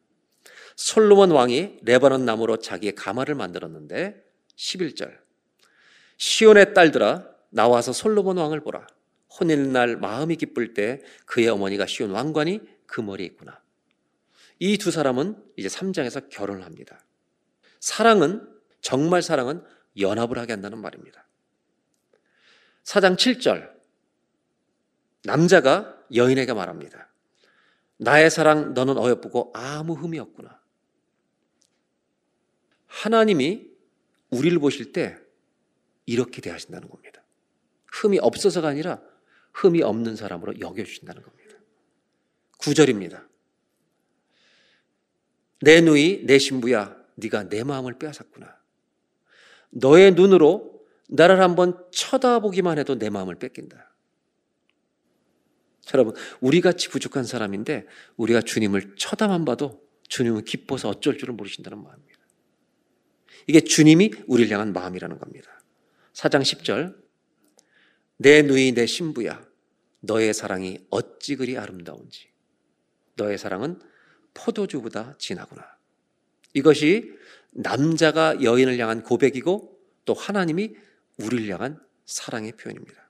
[0.76, 4.24] 솔로몬 왕이 레바논 나무로 자기의 가마를 만들었는데
[4.58, 5.18] 11절
[6.18, 8.88] 시온의 딸들아 나와서 솔로몬 왕을 보라.
[9.40, 13.62] 혼인날 마음이 기쁠 때 그의 어머니가 시온 왕관이 그 머리에 있구나.
[14.60, 17.06] 이 두 사람은 이제 3장에서 결혼을 합니다.
[17.80, 18.48] 사랑은
[18.82, 19.64] 정말 사랑은
[20.00, 21.28] 연합을 하게 한다는 말입니다.
[22.84, 23.74] 4장 7절
[25.24, 27.12] 남자가 여인에게 말합니다.
[27.98, 30.62] 나의 사랑 너는 어여쁘고 아무 흠이 없구나.
[32.88, 33.70] 하나님이
[34.30, 35.18] 우리를 보실 때
[36.06, 37.24] 이렇게 대하신다는 겁니다.
[37.92, 39.02] 흠이 없어서가 아니라
[39.56, 41.56] 흠이 없는 사람으로 여겨주신다는 겁니다.
[42.60, 43.26] 9절입니다.
[45.62, 48.54] 내 누이, 내 신부야, 네가 내 마음을 빼앗았구나.
[49.70, 53.94] 너의 눈으로 나를 한번 쳐다보기만 해도 내 마음을 뺏긴다.
[55.94, 57.86] 여러분, 우리 같이 부족한 사람인데
[58.18, 62.20] 우리가 주님을 쳐다만 봐도 주님은 기뻐서 어쩔 줄을 모르신다는 마음입니다.
[63.48, 65.62] 이게 주님이 우리를 향한 마음이라는 겁니다.
[66.14, 67.05] 4장 10절
[68.18, 69.46] 내 누이 내 신부야
[70.02, 72.30] 너의 사랑이 어찌 그리 아름다운지
[73.16, 73.80] 너의 사랑은
[74.34, 75.66] 포도주보다 진하구나.
[76.54, 77.14] 이것이
[77.52, 80.76] 남자가 여인을 향한 고백이고 또 하나님이
[81.18, 83.10] 우리를 향한 사랑의 표현입니다.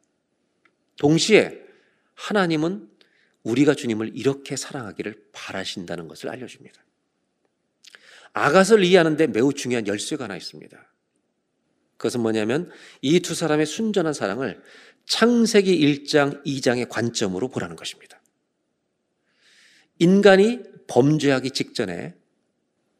[0.98, 1.62] 동시에
[2.14, 2.90] 하나님은
[3.44, 6.84] 우리가 주님을 이렇게 사랑하기를 바라신다는 것을 알려줍니다.
[8.34, 10.94] 아가서를 이해하는데 매우 중요한 열쇠가 하나 있습니다.
[11.98, 12.70] 그것은 뭐냐면
[13.02, 14.62] 이 두 사람의 순전한 사랑을
[15.06, 18.22] 창세기 1장, 2장의 관점으로 보라는 것입니다.
[20.00, 22.16] 인간이 범죄하기 직전에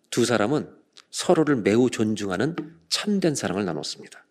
[0.10, 0.74] 두 사람은
[1.10, 2.56] 서로를 매우 존중하는
[2.90, 4.26] 참된 사랑을 나눴습니다.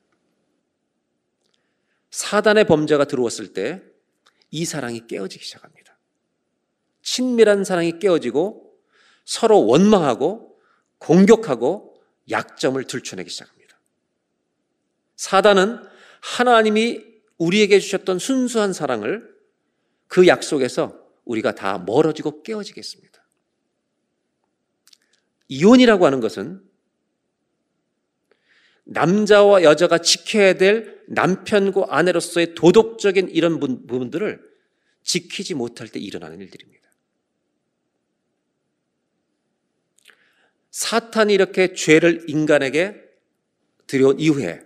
[2.10, 3.94] 사단의 범죄가 들어왔을 때
[4.54, 5.98] 이 사랑이 깨어지기 시작합니다.
[7.02, 8.72] 친밀한 사랑이 깨어지고
[9.24, 10.56] 서로 원망하고
[10.98, 12.00] 공격하고
[12.30, 13.80] 약점을 들춰내기 시작합니다.
[15.16, 15.84] 사단은
[16.20, 17.02] 하나님이
[17.38, 19.34] 우리에게 주셨던 순수한 사랑을
[20.06, 23.24] 그 약속에서 우리가 다 멀어지고 깨어지겠습니다.
[25.48, 26.62] 이혼이라고 하는 것은
[28.84, 34.40] 남자와 여자가 지켜야 될 남편과 아내로서의 도덕적인 이런 부분들을
[35.02, 36.74] 지키지 못할 때 일어나는 일들입니다.
[40.70, 43.00] 사탄이 이렇게 죄를 인간에게
[43.86, 44.60] 들여온 이후에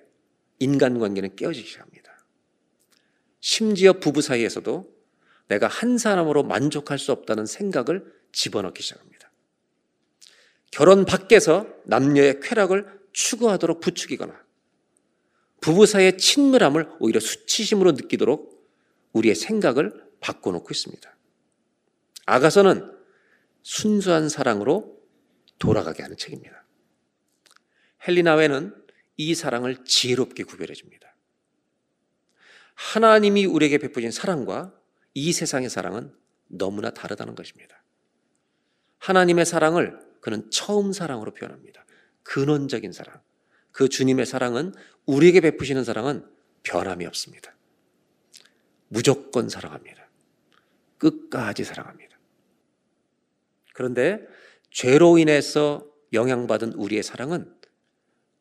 [0.59, 1.88] 인간관계는 깨어지기 시작합니다.
[3.41, 4.99] 심지어 부부 사이에서도
[5.49, 9.31] 내가 한 사람으로 만족할 수 없다는 생각을 집어넣기 시작합니다.
[10.71, 14.35] 결혼 밖에서 남녀의 쾌락을 추구하도록 부추기거나
[15.61, 18.59] 부부 사이의 친밀함을 오히려 수치심으로 느끼도록
[19.13, 21.17] 우리의 생각을 바꿔놓고 있습니다.
[22.27, 22.95] 아가서는
[23.63, 24.99] 순수한 사랑으로
[25.59, 26.65] 돌아가게 하는 책입니다.
[28.07, 28.75] 헬리나웨는
[29.17, 31.08] 이 사랑을 지혜롭게 구별해 줍니다.
[32.79, 34.73] 하나님이 우리에게 베푸신 사랑과
[35.13, 36.15] 이 세상의 사랑은
[36.47, 37.83] 너무나 다르다는 것입니다.
[38.99, 41.85] 하나님의 사랑을 그는 처음 사랑으로 표현합니다.
[42.23, 43.21] 근원적인 사랑.
[43.73, 44.73] 그 주님의 사랑은
[45.07, 46.25] 우리에게 베푸시는 사랑은
[46.63, 47.53] 변함이 없습니다.
[48.87, 50.09] 무조건 사랑합니다.
[50.99, 52.17] 끝까지 사랑합니다.
[53.75, 54.25] 그런데
[54.71, 57.53] 죄로 인해서 영향받은 우리의 사랑은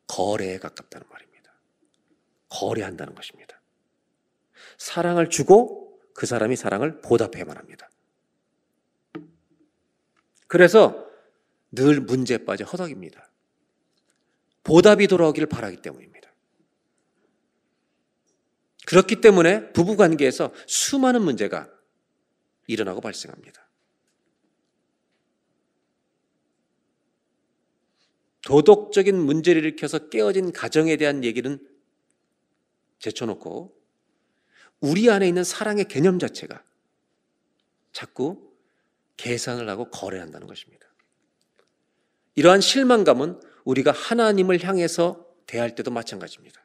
[0.06, 1.52] 거래에 가깝다는 말입니다.
[2.50, 3.57] 거래한다는 것입니다.
[4.78, 7.90] 사랑을 주고 그 사람이 사랑을 보답해야만 합니다.
[10.46, 11.06] 그래서
[11.70, 13.30] 늘 문제에 빠져 허덕입니다.
[14.64, 16.32] 보답이 돌아오기를 바라기 때문입니다.
[18.86, 21.70] 그렇기 때문에 부부 관계에서 수많은 문제가
[22.66, 23.68] 일어나고 발생합니다.
[28.42, 31.58] 도덕적인 문제를 일으켜서 깨어진 가정에 대한 얘기는
[32.98, 33.77] 제쳐놓고
[34.80, 36.62] 우리 안에 있는 사랑의 개념 자체가
[37.92, 38.52] 자꾸
[39.16, 40.86] 계산을 하고 거래한다는 것입니다.
[42.36, 46.64] 이러한 실망감은 우리가 하나님을 향해서 대할 때도 마찬가지입니다.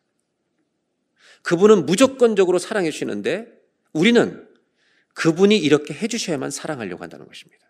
[1.42, 3.48] 그분은 무조건적으로 사랑해 주시는데
[3.92, 4.48] 우리는
[5.16, 7.68] 그분이 이렇게 해주셔야만 사랑하려고 한다는 것입니다.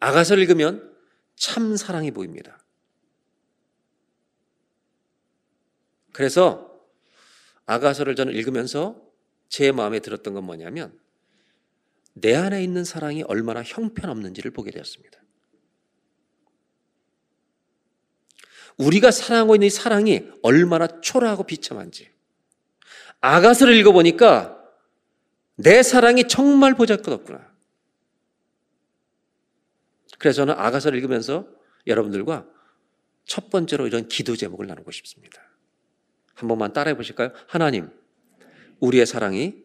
[0.00, 0.92] 아가서를 읽으면
[1.36, 2.58] 참 사랑이 보입니다.
[6.12, 6.71] 그래서
[7.72, 9.00] 아가서를 저는 읽으면서
[9.48, 10.98] 제 마음에 들었던 건 뭐냐면
[12.14, 15.18] 내 안에 있는 사랑이 얼마나 형편없는지를 보게 되었습니다.
[18.78, 22.10] 우리가 사랑하고 있는 이 사랑이 얼마나 초라하고 비참한지.
[23.20, 24.58] 아가서를 읽어보니까
[25.56, 27.52] 내 사랑이 정말 보잘것없구나.
[30.18, 31.46] 그래서 저는 아가서를 읽으면서
[31.86, 32.46] 여러분들과
[33.24, 35.51] 첫 번째로 이런 기도 제목을 나누고 싶습니다.
[36.42, 37.30] 한 번만 따라해 보실까요?
[37.46, 37.88] 하나님,
[38.80, 39.64] 우리의 사랑이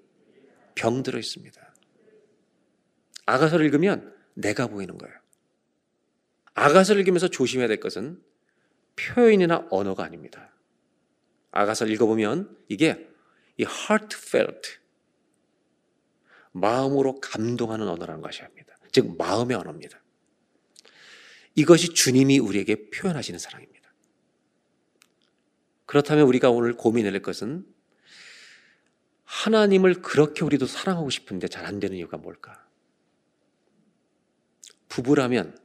[0.76, 1.74] 병들어 있습니다.
[3.26, 5.16] 아가서를 읽으면 내가 보이는 거예요.
[6.54, 8.22] 아가서를 읽으면서 조심해야 될 것은
[8.96, 10.54] 표현이나 언어가 아닙니다.
[11.50, 13.10] 아가서를 읽어보면 이게
[13.58, 14.78] 이 heartfelt,
[16.52, 18.78] 마음으로 감동하는 언어라는 것이 합니다.
[18.92, 20.00] 즉, 마음의 언어입니다.
[21.56, 23.77] 이것이 주님이 우리에게 표현하시는 사랑입니다.
[25.88, 27.66] 그렇다면 우리가 오늘 고민할 것은
[29.24, 32.66] 하나님을 그렇게 우리도 사랑하고 싶은데 잘 안 되는 이유가 뭘까?
[34.90, 35.58] 부부라면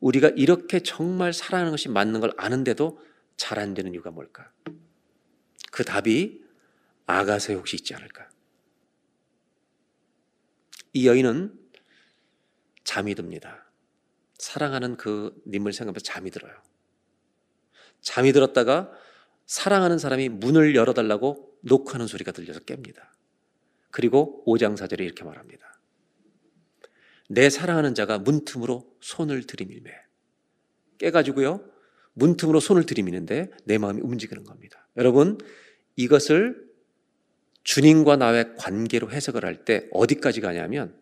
[0.00, 3.00] 우리가 이렇게 정말 사랑하는 것이 맞는 걸 아는데도
[3.36, 4.50] 잘 안 되는 이유가 뭘까?
[5.70, 6.42] 그 답이
[7.06, 8.28] 아가서에 혹시 있지 않을까?
[10.92, 11.58] 이 여인은
[12.84, 13.70] 잠이 듭니다.
[14.38, 16.54] 사랑하는 그 님을 생각하면서 잠이 들어요.
[18.00, 18.92] 잠이 들었다가
[19.46, 23.10] 사랑하는 사람이 문을 열어달라고 녹하는 소리가 들려서 깹니다.
[23.90, 25.80] 그리고 오장사절에 이렇게 말합니다.
[27.28, 29.90] 내 사랑하는 자가 문틈으로 손을 들이밀매.
[30.98, 31.64] 깨가지고요,
[32.14, 34.86] 문틈으로 손을 들이미는데 내 마음이 움직이는 겁니다.
[34.96, 35.38] 여러분,
[35.96, 36.64] 이것을
[37.64, 40.98] 주님과 나의 관계로 해석을 할 때 어디까지 가냐면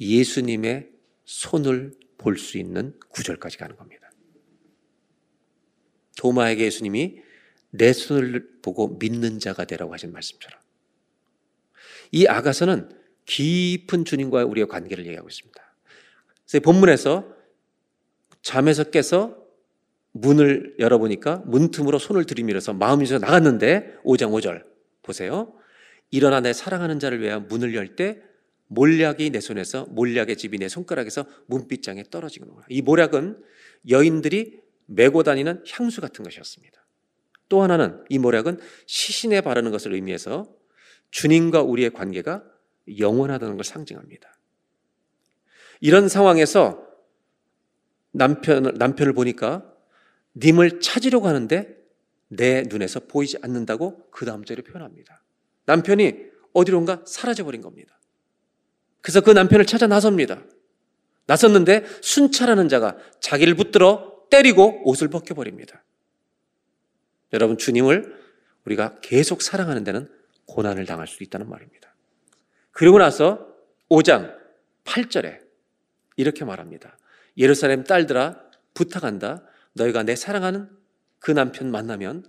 [0.00, 0.90] 예수님의
[1.24, 4.10] 손을 볼 수 있는 구절까지 가는 겁니다.
[6.16, 7.20] 도마에게 예수님이
[7.72, 10.60] 내 손을 보고 믿는 자가 되라고 하신 말씀처럼.
[12.12, 12.90] 이 아가서는
[13.26, 15.74] 깊은 주님과 우리의 관계를 얘기하고 있습니다.
[16.46, 17.34] 그래서 본문에서
[18.42, 19.38] 잠에서 깨서
[20.12, 24.64] 문을 열어보니까 문틈으로 손을 들이밀어서 마음이 서 나갔는데 5장 5절
[25.02, 25.54] 보세요.
[26.10, 28.20] 일어나 내 사랑하는 자를 위하여 문을 열 때
[28.72, 32.64] 몰약이 내 손에서 몰약의 집이 내 손가락에서 문빗장에 떨어지는구나.
[32.70, 33.42] 이 몰약은
[33.90, 36.81] 여인들이 메고 다니는 향수 같은 것이었습니다.
[37.52, 40.48] 또 하나는 이 모략은 시신에 바르는 것을 의미해서
[41.10, 42.42] 주님과 우리의 관계가
[42.98, 44.32] 영원하다는 걸 상징합니다.
[45.82, 46.82] 이런 상황에서
[48.10, 49.70] 남편, 남편을 보니까
[50.34, 51.76] 님을 찾으려고 하는데
[52.28, 55.22] 내 눈에서 보이지 않는다고 그 다음 절에 표현합니다.
[55.66, 56.16] 남편이
[56.54, 58.00] 어디론가 사라져버린 겁니다.
[59.02, 60.42] 그래서 그 남편을 찾아 나섭니다.
[61.26, 65.84] 나섰는데 순찰하는 자가 자기를 붙들어 때리고 옷을 벗겨버립니다.
[67.32, 68.20] 여러분 주님을
[68.64, 70.08] 우리가 계속 사랑하는 데는
[70.46, 71.94] 고난을 당할 수 있다는 말입니다.
[72.72, 73.46] 그리고 나서
[73.90, 74.36] 5장
[74.84, 75.40] 8절에
[76.16, 76.98] 이렇게 말합니다.
[77.38, 78.40] 예루살렘 딸들아
[78.74, 79.44] 부탁한다.
[79.74, 80.68] 너희가 내 사랑하는
[81.18, 82.24] 그 남편 만나면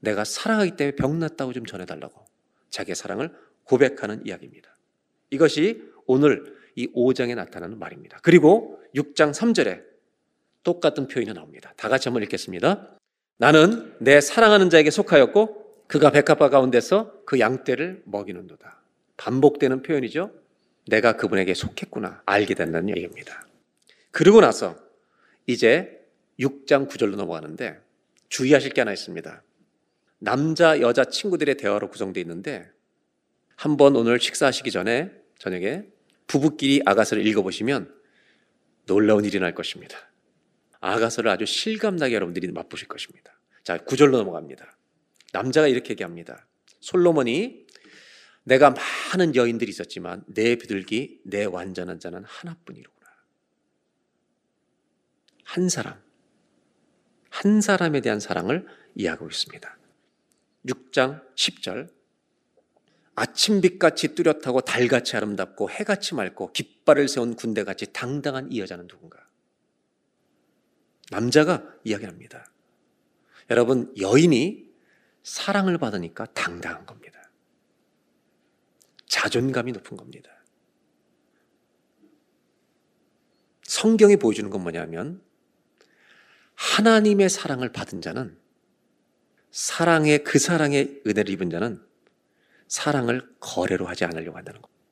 [0.00, 2.24] 내가 사랑하기 때문에 병났다고 좀 전해달라고
[2.70, 3.34] 자기의 사랑을
[3.64, 4.76] 고백하는 이야기입니다.
[5.30, 8.18] 이것이 오늘 이 5장에 나타나는 말입니다.
[8.22, 9.82] 그리고 6장 3절에
[10.62, 11.72] 똑같은 표현이 나옵니다.
[11.76, 12.95] 다 같이 한번 읽겠습니다.
[13.38, 18.80] 나는 내 사랑하는 자에게 속하였고 그가 백합화 가운데서 그 양떼를 먹이는도다.
[19.16, 20.30] 반복되는 표현이죠.
[20.88, 23.46] 내가 그분에게 속했구나 알게 된다는 얘기입니다.
[24.10, 24.76] 그리고 나서
[25.46, 26.00] 이제
[26.40, 27.80] 6장 9절로 넘어가는데
[28.28, 29.42] 주의하실 게 하나 있습니다.
[30.18, 32.70] 남자 여자 친구들의 대화로 구성되어 있는데
[33.54, 35.84] 한번 오늘 식사하시기 전에 저녁에
[36.26, 37.94] 부부끼리 아가서를 읽어보시면
[38.86, 39.98] 놀라운 일이 날 것입니다.
[40.80, 43.38] 아가서를 아주 실감나게 여러분들이 맛보실 것입니다.
[43.64, 44.76] 자, 구절로 넘어갑니다.
[45.32, 46.46] 남자가 이렇게 얘기합니다.
[46.80, 47.66] 솔로몬이
[48.44, 53.10] 내가 많은 여인들이 있었지만 내 비둘기, 내 완전한 자는 하나뿐이로구나.
[55.44, 56.00] 한 사람,
[57.28, 59.78] 한 사람에 대한 사랑을 이야기하고 있습니다.
[60.66, 61.90] 6장 10절
[63.16, 69.25] 아침빛같이 뚜렷하고 달같이 아름답고 해같이 맑고 깃발을 세운 군대같이 당당한 이 여자는 누군가?
[71.10, 72.50] 남자가 이야기합니다.
[73.50, 74.66] 여러분, 여인이
[75.22, 77.30] 사랑을 받으니까 당당한 겁니다.
[79.06, 80.30] 자존감이 높은 겁니다.
[83.62, 85.22] 성경이 보여주는 건 뭐냐면,
[86.54, 88.38] 하나님의 사랑을 받은 자는,
[89.50, 91.84] 사랑의, 그 사랑의 은혜를 입은 자는
[92.68, 94.82] 사랑을 거래로 하지 않으려고 한다는 겁니다.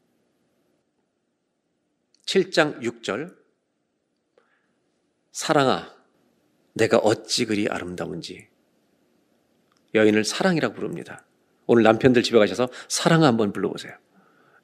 [2.26, 3.36] 7장 6절,
[5.32, 5.94] 사랑아,
[6.74, 8.48] 내가 어찌 그리 아름다운지.
[9.94, 11.24] 여인을 사랑이라고 부릅니다.
[11.66, 13.96] 오늘 남편들 집에 가셔서 사랑 한번 불러보세요.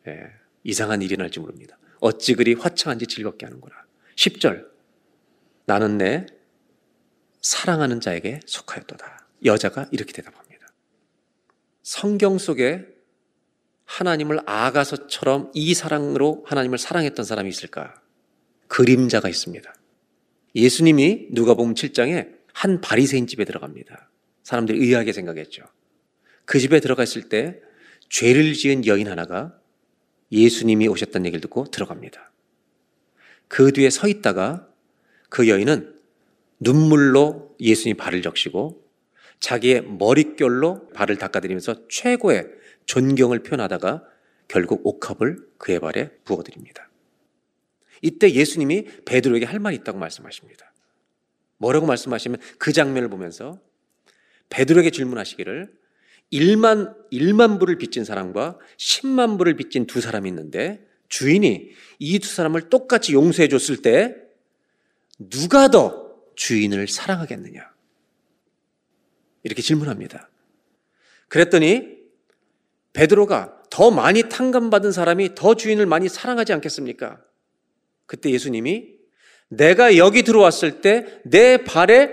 [0.09, 0.31] 예,
[0.65, 1.79] 이상한 일이 날지 모릅니다.
[2.01, 3.75] 어찌 그리 화창한지 즐겁게 하는구나.
[4.17, 4.69] 10절.
[5.67, 6.27] 나는 내
[7.41, 9.27] 사랑하는 자에게 속하였도다.
[9.45, 10.67] 여자가 이렇게 대답합니다.
[11.83, 12.87] 성경 속에
[13.85, 17.95] 하나님을 아가서처럼 이 사랑으로 하나님을 사랑했던 사람이 있을까?
[18.69, 19.73] 그림자가 있습니다.
[20.55, 24.11] 예수님이 누가 보면 7장에 한 바리새인 집에 들어갑니다.
[24.43, 25.65] 사람들이 의아하게 생각했죠.
[26.45, 27.61] 그 집에 들어갔을 때
[28.09, 29.57] 죄를 지은 여인 하나가
[30.33, 32.33] 예수님이 오셨다는 얘기를 듣고 들어갑니다.
[33.49, 34.69] 그 뒤에 서 있다가
[35.29, 35.95] 그 여인은
[36.59, 38.85] 눈물로 예수님 발을 적시고
[39.39, 42.47] 자기의 머릿결로 발을 닦아드리면서 최고의
[42.87, 44.05] 존경을 표현하다가
[44.49, 46.90] 결국 옥합을 그의 발에 부어드립니다.
[48.03, 50.73] 이때 예수님이 베드로에게 할 말이 있다고 말씀하십니다.
[51.59, 53.61] 뭐라고 말씀하시면 그 장면을 보면서
[54.49, 55.73] 베드로에게 질문하시기를
[56.33, 62.69] 1만 1만 불을 빚진 사람과 10만 불을 빚진 두 사람이 있는데 주인이 이 두 사람을
[62.71, 64.17] 똑같이 용서해 줬을 때
[65.19, 67.69] 누가 더 주인을 사랑하겠느냐?
[69.43, 70.31] 이렇게 질문합니다.
[71.29, 71.99] 그랬더니
[72.93, 77.23] 베드로가 더 많이 탕감받은 사람이 더 주인을 많이 사랑하지 않겠습니까?
[78.11, 78.89] 그때 예수님이
[79.47, 82.11] 내가 여기 들어왔을 때 내 발에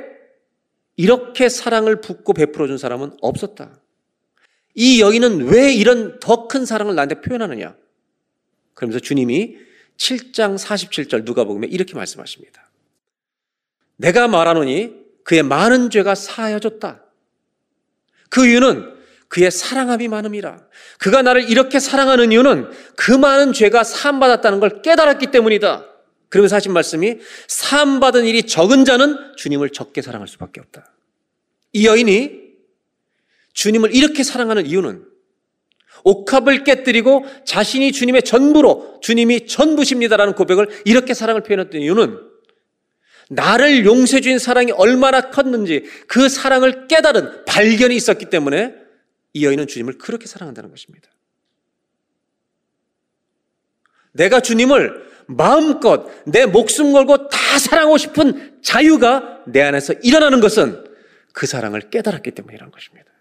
[0.95, 3.81] 이렇게 사랑을 붓고 베풀어 준 사람은 없었다.
[4.75, 7.75] 이 여인은 왜 이런 더 큰 사랑을 나한테 표현하느냐?
[8.75, 9.57] 그러면서 주님이
[9.97, 12.69] 7장 47절 누가 보면 이렇게 말씀하십니다.
[13.95, 14.93] 내가 말하노니
[15.23, 17.03] 그의 많은 죄가 사하여졌다.
[18.29, 18.96] 그 이유는
[19.27, 20.59] 그의 사랑함이 많음이라.
[20.99, 25.85] 그가 나를 이렇게 사랑하는 이유는 그 많은 죄가 사함받았다는 걸 깨달았기 때문이다.
[26.29, 27.17] 그러면서 하신 말씀이
[27.47, 30.91] 사함받은 일이 적은 자는 주님을 적게 사랑할 수밖에 없다.
[31.73, 32.47] 이 여인이
[33.53, 35.05] 주님을 이렇게 사랑하는 이유는
[36.03, 42.19] 옥합을 깨뜨리고 자신이 주님의 전부로 주님이 전부십니다라는 고백을 이렇게 사랑을 표현했던 이유는
[43.29, 48.86] 나를 용서해 주신 사랑이 얼마나 컸는지 그 사랑을 깨달은 발견이 있었기 때문에
[49.37, 51.09] 이 여인은 주님을 그렇게 사랑한다는 것입니다.
[54.13, 60.85] 내가 주님을 마음껏 내 목숨 걸고 다 사랑하고 싶은 자유가 내 안에서 일어나는 것은
[61.33, 63.11] 그 사랑을 깨달았기 때문이라는 것입니다.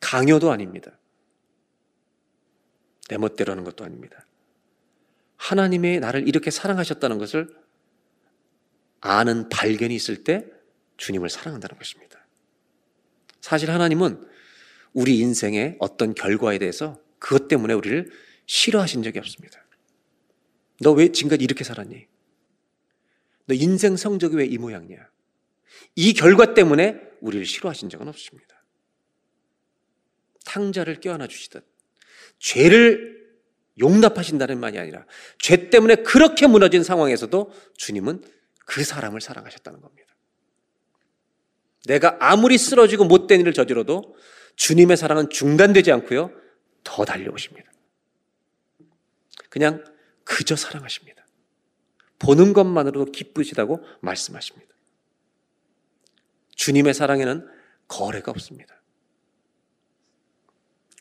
[0.00, 0.98] 강요도 아닙니다.
[3.08, 4.24] 내 멋대로 하는 것도 아닙니다.
[5.36, 7.54] 하나님의 나를 이렇게 사랑하셨다는 것을
[9.00, 10.46] 아는 발견이 있을 때
[10.96, 12.11] 주님을 사랑한다는 것입니다.
[13.42, 14.26] 사실 하나님은
[14.94, 18.10] 우리 인생의 어떤 결과에 대해서 그것 때문에 우리를
[18.46, 19.58] 싫어하신 적이 없습니다.
[20.80, 22.06] 너 왜 지금까지 이렇게 살았니?
[23.46, 24.98] 너 인생 성적이 왜 이 모양이야?
[25.96, 28.64] 이 결과 때문에 우리를 싫어하신 적은 없습니다.
[30.44, 31.64] 탕자를 껴안아 주시듯
[32.38, 33.22] 죄를
[33.78, 35.06] 용납하신다는 말이 아니라
[35.38, 38.24] 죄 때문에 그렇게 무너진 상황에서도 주님은
[38.66, 40.01] 그 사람을 사랑하셨다는 겁니다.
[41.86, 44.16] 내가 아무리 쓰러지고 못된 일을 저지러도
[44.56, 46.30] 주님의 사랑은 중단되지 않고요.
[46.84, 47.70] 더 달려오십니다.
[49.48, 49.84] 그냥
[50.24, 51.26] 그저 사랑하십니다.
[52.18, 54.72] 보는 것만으로도 기쁘시다고 말씀하십니다.
[56.54, 57.48] 주님의 사랑에는
[57.88, 58.80] 거래가 없습니다.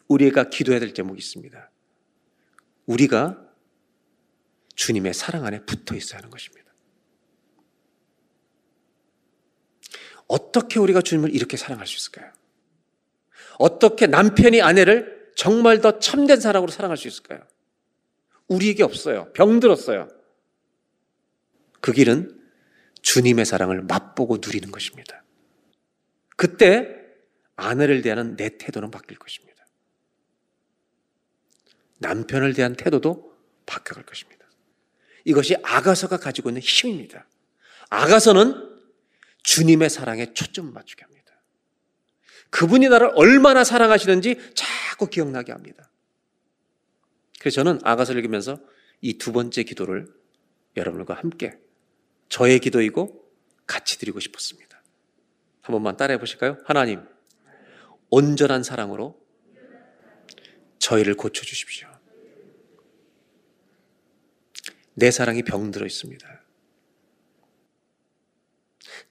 [0.07, 1.71] 우리가 기도해야 될 제목이 있습니다.
[2.87, 3.39] 우리가
[4.75, 6.60] 주님의 사랑 안에 붙어 있어야 하는 것입니다.
[10.31, 12.31] 어떻게 우리가 주님을 이렇게 사랑할 수 있을까요?
[13.59, 17.41] 어떻게 남편이 아내를 정말 더 참된 사랑으로 사랑할 수 있을까요?
[18.47, 19.31] 우리에게 없어요.
[19.33, 20.07] 병들었어요.
[21.81, 22.39] 그 길은
[23.01, 25.21] 주님의 사랑을 맛보고 누리는 것입니다.
[26.37, 26.87] 그때
[27.57, 29.65] 아내를 대하는 내 태도는 바뀔 것입니다.
[31.99, 34.45] 남편을 대한 태도도 바뀌어갈 것입니다.
[35.25, 37.27] 이것이 아가서가 가지고 있는 힘입니다.
[37.89, 38.70] 아가서는
[39.43, 41.21] 주님의 사랑에 초점 맞추게 합니다.
[42.49, 45.89] 그분이 나를 얼마나 사랑하시는지 자꾸 기억나게 합니다.
[47.39, 48.59] 그래서 저는 아가서를 읽으면서
[49.01, 50.07] 이 두 번째 기도를
[50.77, 51.57] 여러분과 함께
[52.29, 53.29] 저의 기도이고
[53.65, 54.81] 같이 드리고 싶었습니다.
[55.61, 56.57] 한 번만 따라해 보실까요?
[56.65, 57.01] 하나님,
[58.09, 59.19] 온전한 사랑으로
[60.79, 61.89] 저희를 고쳐주십시오.
[64.93, 66.40] 내 사랑이 병들어 있습니다.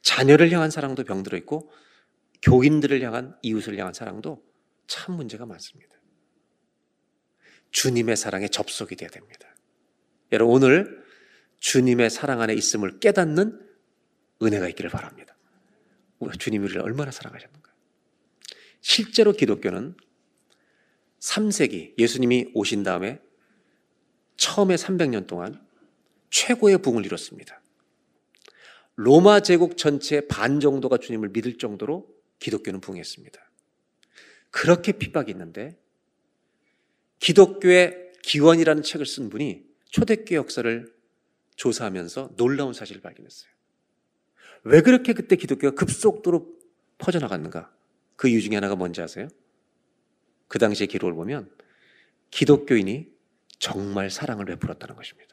[0.03, 1.71] 자녀를 향한 사랑도 병들어 있고
[2.43, 4.43] 교인들을 향한 이웃을 향한 사랑도
[4.87, 5.95] 참 문제가 많습니다.
[7.71, 9.55] 주님의 사랑에 접속이 돼야 됩니다.
[10.33, 11.05] 여러분 오늘
[11.61, 13.61] 주님의 사랑 안에 있음을 깨닫는
[14.43, 15.37] 은혜가 있기를 바랍니다.
[16.39, 17.71] 주님이 우리를 얼마나 사랑하셨는가.
[18.81, 19.95] 실제로 기독교는
[21.21, 23.21] 3세기 예수님이 오신 다음에
[24.37, 25.67] 처음에 300년 동안
[26.31, 27.60] 최고의 붕을 이뤘습니다.
[28.97, 33.41] 로마 제국 전체의 반 정도가 주님을 믿을 정도로 기독교는 붕했습니다.
[34.51, 35.79] 그렇게 핍박이 있는데
[37.19, 40.93] 기독교의 기원이라는 책을 쓴 분이 초대교회 역사를
[41.57, 43.51] 조사하면서 놀라운 사실을 발견했어요.
[44.65, 46.59] 왜 그렇게 그때 기독교가 급속도로
[46.99, 47.73] 퍼져나갔는가?
[48.17, 49.29] 그 이유 중에 하나가 뭔지 아세요?
[50.49, 51.51] 그 당시의 기록을 보면
[52.31, 53.09] 기독교인이
[53.59, 55.30] 정말 사랑을 베풀었다는 것입니다.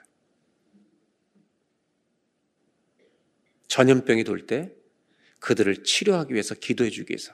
[3.68, 4.74] 전염병이 돌 때
[5.40, 7.34] 그들을 치료하기 위해서 기도해 주기 위해서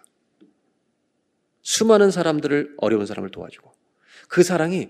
[1.61, 3.71] 수많은 사람들을 어려운 사람을 도와주고
[4.27, 4.89] 그 사랑이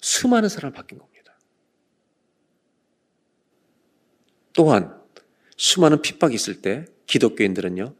[0.00, 1.38] 수많은 사람을 바뀐 겁니다.
[4.52, 5.02] 또한
[5.56, 7.96] 수많은 핍박이 있을 때 기독교인들은요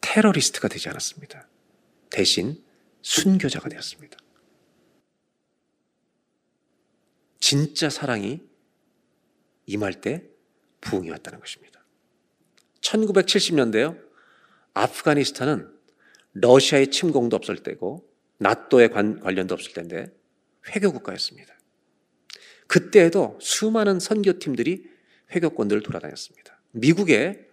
[0.00, 1.48] 테러리스트가 되지 않았습니다.
[2.10, 2.64] 대신
[3.02, 4.16] 순교자가 되었습니다.
[7.40, 8.40] 진짜 사랑이
[9.66, 10.28] 임할 때
[10.80, 11.84] 부흥이 왔다는 것입니다.
[12.80, 14.00] 1970년대요.
[14.74, 15.68] 아프가니스탄은
[16.34, 18.08] 러시아의 침공도 없을 때고
[18.38, 20.12] 나토의 관, 관련도 없을 때인데
[20.68, 21.54] 회교 국가였습니다.
[22.66, 24.84] 그때에도 수많은 선교팀들이
[25.32, 26.60] 회교권들을 돌아다녔습니다.
[26.72, 27.46] 미국의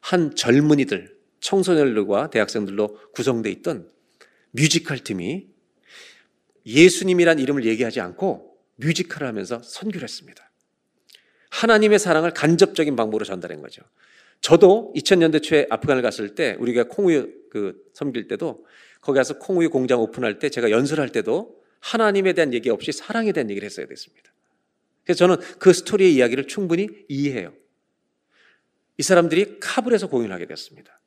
[0.00, 3.90] 한 젊은이들, 청소년들과 대학생들로 구성되어 있던
[4.50, 5.48] 뮤지컬 팀이
[6.66, 10.45] 예수님이란 이름을 얘기하지 않고 뮤지컬을 하면서 선교를 했습니다.
[11.50, 13.82] 하나님의 사랑을 간접적인 방법으로 전달한 거죠.
[14.40, 18.66] 저도 2000년대 초에 아프간을 갔을 때 우리가 콩우유 그 섬길 때도
[19.00, 23.50] 거기 가서 콩우유 공장 오픈할 때 제가 연설할 때도 하나님에 대한 얘기 없이 사랑에 대한
[23.50, 24.32] 얘기를 했어야 됐습니다.
[25.04, 27.52] 그래서 저는 그 스토리의 이야기를 충분히 이해해요.
[28.98, 31.00] 이 사람들이 카불에서 공연을 하게 됐습니다.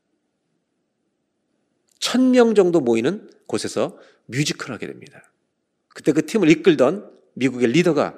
[2.00, 5.32] 천 명 정도 모이는 곳에서 뮤지컬을 하게 됩니다.
[5.90, 8.18] 그때 그 팀을 이끌던 미국의 리더가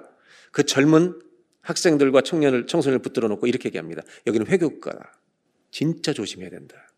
[0.51, 1.19] 그 젊은
[1.61, 4.01] 학생들과 청년을, 청소년을 붙들어 놓고 이렇게 얘기합니다.
[4.27, 5.19] 여기는 회교국가다.
[5.71, 6.91] 진짜 조심해야 된다.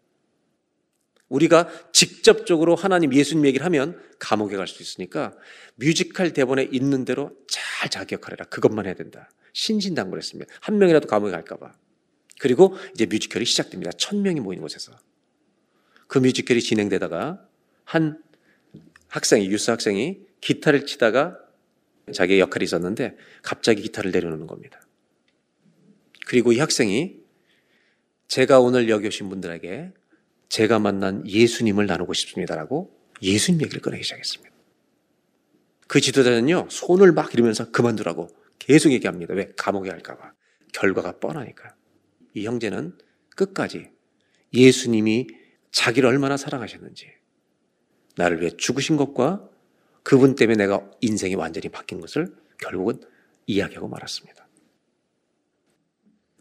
[1.30, 5.36] 우리가 직접적으로 하나님 예수님 얘기를 하면 감옥에 갈 수 있으니까
[5.76, 7.90] 뮤지컬 대본에 있는 대로 잘
[8.32, 8.46] 해라.
[8.50, 9.30] 그것만 해야 된다.
[9.54, 10.54] 신신당부를 했습니다.
[10.62, 11.74] 한 명이라도 감옥에 갈까봐.
[12.40, 13.92] 그리고 이제 뮤지컬이 시작됩니다.
[13.98, 14.94] 천 명이 모인 곳에서.
[16.08, 17.48] 그 뮤지컬이 진행되다가
[17.84, 18.22] 한
[19.08, 21.40] 학생이, 유스 학생이 기타를 치다가
[22.12, 24.82] 자기의 역할이 있었는데 갑자기 기타를 내려놓는 겁니다.
[26.26, 27.20] 그리고 이 학생이
[28.28, 29.92] 제가 오늘 여기 오신 분들에게
[30.50, 34.54] 제가 만난 예수님을 나누고 싶습니다라고 예수님 얘기를 꺼내기 시작했습니다.
[35.88, 38.28] 그 지도자는요, 손을 막 이러면서 그만두라고
[38.60, 39.34] 계속 얘기합니다.
[39.34, 39.52] 왜?
[39.56, 40.34] 감옥에 갈까봐.
[40.74, 41.76] 결과가 뻔하니까.
[42.34, 42.98] 이 형제는
[43.36, 43.92] 끝까지
[44.54, 45.28] 예수님이
[45.72, 47.08] 자기를 얼마나 사랑하셨는지,
[48.16, 49.48] 나를 위해 죽으신 것과
[50.04, 53.02] 그분 때문에 내가 인생이 완전히 바뀐 것을 결국은
[53.48, 54.48] 이야기하고 말았습니다.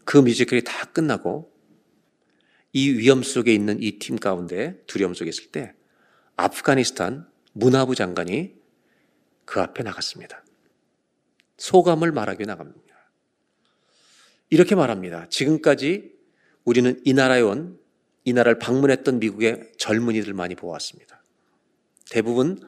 [0.05, 1.51] 그 뮤지컬이 다 끝나고
[2.73, 5.73] 이 위험 속에 있는 이 팀 가운데 두려움 속에 있을 때
[6.35, 8.55] 아프가니스탄 문화부 장관이
[9.45, 10.43] 그 앞에 나갔습니다.
[11.57, 12.81] 소감을 말하기 나갑니다.
[14.49, 15.27] 이렇게 말합니다.
[15.29, 16.13] 지금까지
[16.63, 17.79] 우리는 이 나라에 온,
[18.25, 21.21] 이 나라를 방문했던 미국의 젊은이들 많이 보았습니다.
[22.09, 22.59] 대부분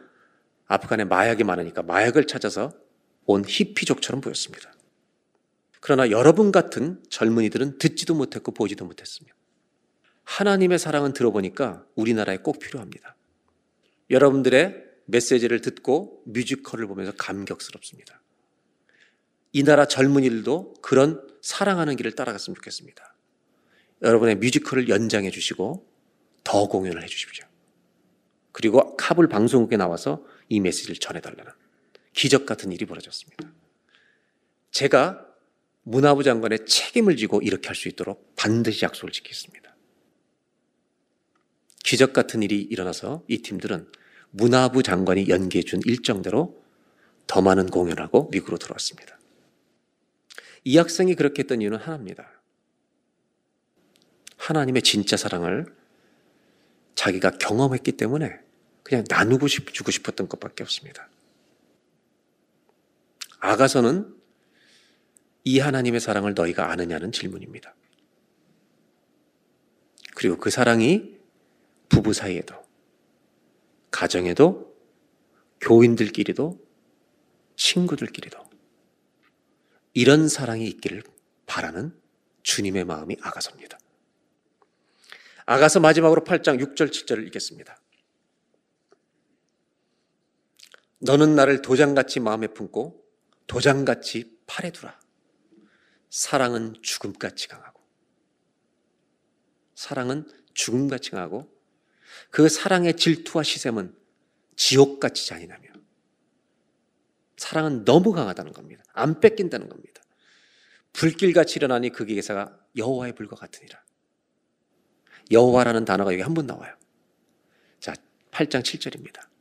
[0.68, 2.74] 아프간에 마약이 많으니까 마약을 찾아서
[3.26, 4.74] 온 히피족처럼 보였습니다.
[5.80, 9.36] 그러나 여러분 같은 젊은이들은 듣지도 못했고 보지도 못했습니다.
[10.24, 13.16] 하나님의 사랑은 들어보니까 우리나라에 꼭 필요합니다.
[14.10, 18.22] 여러분들의 메시지를 듣고 뮤지컬을 보면서 감격스럽습니다.
[19.54, 23.16] 이 나라 젊은이들도 그런 사랑하는 길을 따라갔으면 좋겠습니다.
[24.02, 25.88] 여러분의 뮤지컬을 연장해 주시고
[26.44, 27.46] 더 공연을 해 주십시오.
[28.52, 31.52] 그리고 카불 방송국에 나와서 이 메시지를 전해달라는
[32.14, 33.52] 기적 같은 일이 벌어졌습니다.
[34.72, 35.26] 제가
[35.84, 39.76] 문화부 장관의 책임을 지고 이렇게 할 수 있도록 반드시 약속을 지키겠습니다.
[41.84, 43.92] 기적 같은 일이 일어나서 이 팀들은
[44.32, 46.62] 문화부 장관이 연기해 준 일정대로
[47.28, 49.20] 더 많은 공연하고 미국으로 들어왔습니다.
[50.64, 52.42] 이 학생이 그렇게 했던 이유는 하나입니다.
[54.38, 55.66] 하나님의 진짜 사랑을
[56.96, 58.40] 자기가 경험했기 때문에
[58.86, 61.10] 그냥 나누고 싶, 주고 싶었던 것밖에 없습니다.
[63.40, 64.16] 아가서는
[65.44, 67.74] 이 하나님의 사랑을 너희가 아느냐는 질문입니다.
[70.16, 71.18] 그리고 그 사랑이
[71.90, 72.56] 부부 사이에도,
[73.90, 74.76] 가정에도,
[75.62, 76.64] 교인들끼리도,
[77.56, 78.38] 친구들끼리도,
[79.94, 81.02] 이런 사랑이 있기를
[81.48, 82.00] 바라는
[82.44, 83.80] 주님의 마음이 아가서입니다.
[85.48, 87.80] 아가서 마지막으로 8장 6절 7절을 읽겠습니다.
[91.06, 93.06] 너는 나를 도장같이 마음에 품고
[93.48, 95.00] 도장같이 팔에 두라.
[96.10, 97.82] 사랑은 죽음같이 강하고
[99.76, 101.52] 사랑은 죽음같이 강하고
[102.32, 103.96] 그 사랑의 질투와 시샘은
[104.56, 105.70] 지옥같이 잔인하며
[107.38, 108.84] 사랑은 너무 강하다는 겁니다.
[108.94, 110.02] 안 뺏긴다는 겁니다.
[110.94, 113.84] 불길같이 일어나니 그 기사가 여호와의 불과 같으니라.
[115.32, 116.74] 여호와라는 단어가 여기 한 번 나와요.
[117.80, 117.94] 자,
[118.32, 119.35] 8장 7절입니다.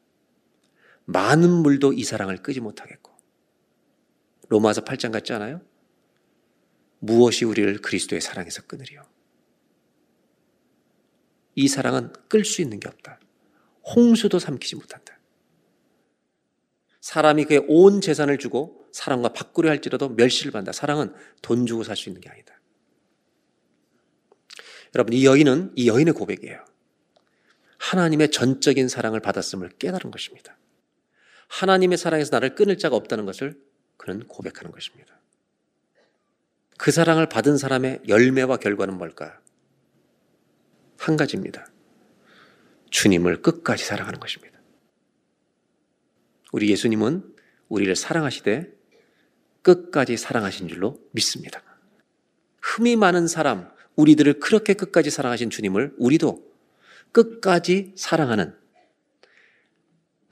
[1.04, 3.12] 많은 물도 이 사랑을 끄지 못하겠고
[4.48, 5.60] 로마서 8장 같지 않아요?
[6.98, 9.02] 무엇이 우리를 그리스도의 사랑에서 끊으리요?
[11.54, 13.20] 이 사랑은 끌 수 있는 게 없다.
[13.94, 15.18] 홍수도 삼키지 못한다.
[17.00, 20.72] 사람이 그의 온 재산을 주고 사람과 바꾸려 할지라도 멸시를 받는다.
[20.72, 22.58] 사랑은 돈 주고 살 수 있는 게 아니다.
[24.94, 26.64] 여러분, 이 여인은 이 여인의 고백이에요.
[27.78, 30.56] 하나님의 전적인 사랑을 받았음을 깨달은 것입니다.
[31.54, 33.56] 하나님의 사랑에서 나를 끊을 자가 없다는 것을
[33.96, 35.14] 그는 고백하는 것입니다.
[36.76, 39.38] 그 사랑을 받은 사람의 열매와 결과는 뭘까?
[40.98, 41.68] 한 가지입니다.
[42.90, 44.58] 주님을 끝까지 사랑하는 것입니다.
[46.52, 47.34] 우리 예수님은
[47.68, 48.72] 우리를 사랑하시되
[49.62, 51.62] 끝까지 사랑하신 줄로 믿습니다.
[52.62, 56.52] 흠이 많은 사람, 우리들을 그렇게 끝까지 사랑하신 주님을 우리도
[57.12, 58.63] 끝까지 사랑하는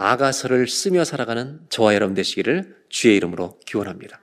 [0.02, 4.20] 아가서를 쓰며 살아가는 저와 여러분 되시기를 주의 이름으로 기원합니다.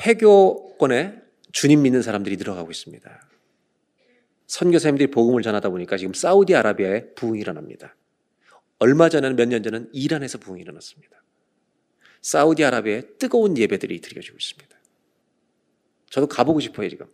[0.00, 1.22] 회교권에
[1.52, 3.28] 주님 믿는 사람들이 늘어가고 있습니다.
[4.46, 7.96] 선교사님들이 복음을 전하다 보니까 지금 사우디아라비아에 부흥이 일어납니다.
[8.78, 11.22] 얼마 전에는 몇 년 전은 이란에서 부흥이 일어났습니다.
[12.22, 14.78] 사우디아라비아에 뜨거운 예배들이 드려지고 있습니다.
[16.10, 17.06] 저도 가보고 싶어요, 지금.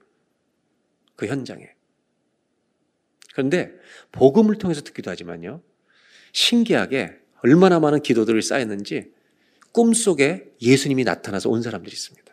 [1.16, 1.68] 그 현장에.
[3.32, 3.72] 그런데
[4.12, 5.62] 복음을 통해서 듣기도 하지만요.
[6.34, 9.12] 신기하게 얼마나 많은 기도들이 쌓였는지
[9.72, 12.32] 꿈속에 예수님이 나타나서 온 사람들이 있습니다.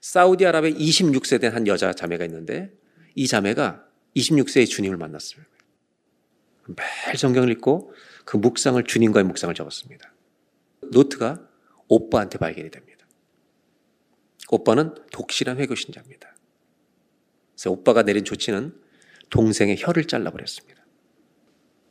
[0.00, 2.72] 사우디아라비아 26세 된 한 여자 자매가 있는데
[3.14, 3.84] 이 자매가
[4.16, 5.42] 26세의 주님을 만났어요.
[6.68, 7.92] 매일 성경을 읽고
[8.24, 10.12] 그 묵상을 주님과의 묵상을 적었습니다.
[10.92, 11.48] 노트가
[11.88, 13.06] 오빠한테 발견이 됩니다.
[14.50, 16.36] 오빠는 독실한 회교 신자입니다.
[17.54, 18.80] 그래서 오빠가 내린 조치는
[19.30, 20.75] 동생의 혀를 잘라버렸습니다.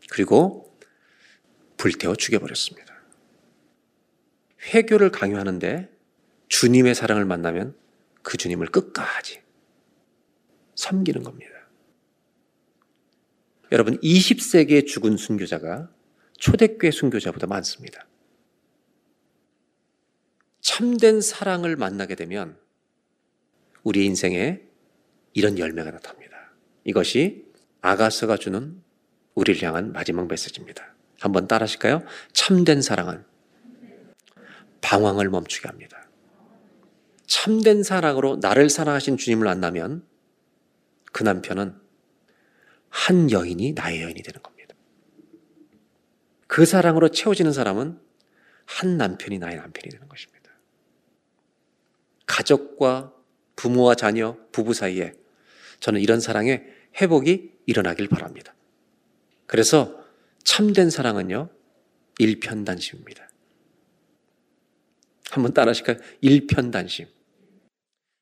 [0.10, 0.78] 그리고
[1.78, 2.94] 불태워 죽여버렸습니다.
[4.74, 5.90] 회교를 강요하는데
[6.48, 7.76] 주님의 사랑을 만나면
[8.22, 9.42] 그 주님을 끝까지
[10.76, 11.52] 섬기는 겁니다.
[13.72, 15.90] 여러분, 20세기에 죽은 순교자가
[16.38, 18.08] 초대교회 순교자보다 많습니다.
[20.62, 22.58] 참된 사랑을 만나게 되면
[23.84, 24.62] 우리 인생에
[25.34, 26.54] 이런 열매가 나타납니다.
[26.84, 27.46] 이것이
[27.82, 28.82] 아가서가 주는
[29.36, 30.96] 우리를 향한 마지막 메시지입니다.
[31.20, 32.04] 한번 따라 하실까요?
[32.34, 33.24] 참된 사랑은
[34.82, 36.10] 방황을 멈추게 합니다.
[37.28, 40.06] 참된 사랑으로 나를 사랑하신 주님을 만나면
[41.12, 41.76] 그 남편은
[42.90, 44.76] 한 여인이 나의 여인이 되는 겁니다.
[46.48, 48.00] 그 사랑으로 채워지는 사람은
[48.66, 50.52] 한 남편이 나의 남편이 되는 것입니다.
[52.26, 53.14] 가족과
[53.56, 55.14] 부모와 자녀, 부부 사이에
[55.80, 56.66] 저는 이런 사랑의
[57.02, 58.55] 회복이 일어나길 바랍니다.
[59.48, 60.04] 그래서
[60.44, 61.50] 참된 사랑은요,
[62.20, 63.30] 일편단심입니다.
[65.32, 65.98] 한번 따라 하실까요?
[66.22, 67.08] 일편단심.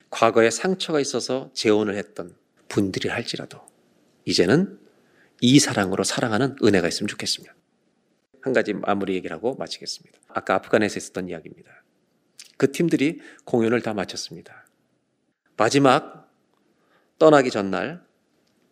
[0.09, 2.35] 과거에 상처가 있어서 재혼을 했던
[2.67, 3.59] 분들이 할지라도
[4.25, 4.79] 이제는
[5.41, 7.53] 이 사랑으로 사랑하는 은혜가 있으면 좋겠습니다.
[8.41, 10.19] 한 가지 마무리 얘기를 하고 마치겠습니다.
[10.29, 11.83] 아까 아프간에서 있었던 이야기입니다.
[12.57, 14.67] 그 팀들이 공연을 다 마쳤습니다.
[15.57, 16.31] 마지막
[17.19, 18.03] 떠나기 전날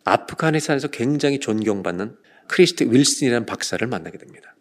[0.04, 2.16] 아프가니스탄에서 굉장히 존경받는
[2.48, 4.54] 크리스트 윌슨이라는 박사를 만나게 됩니다.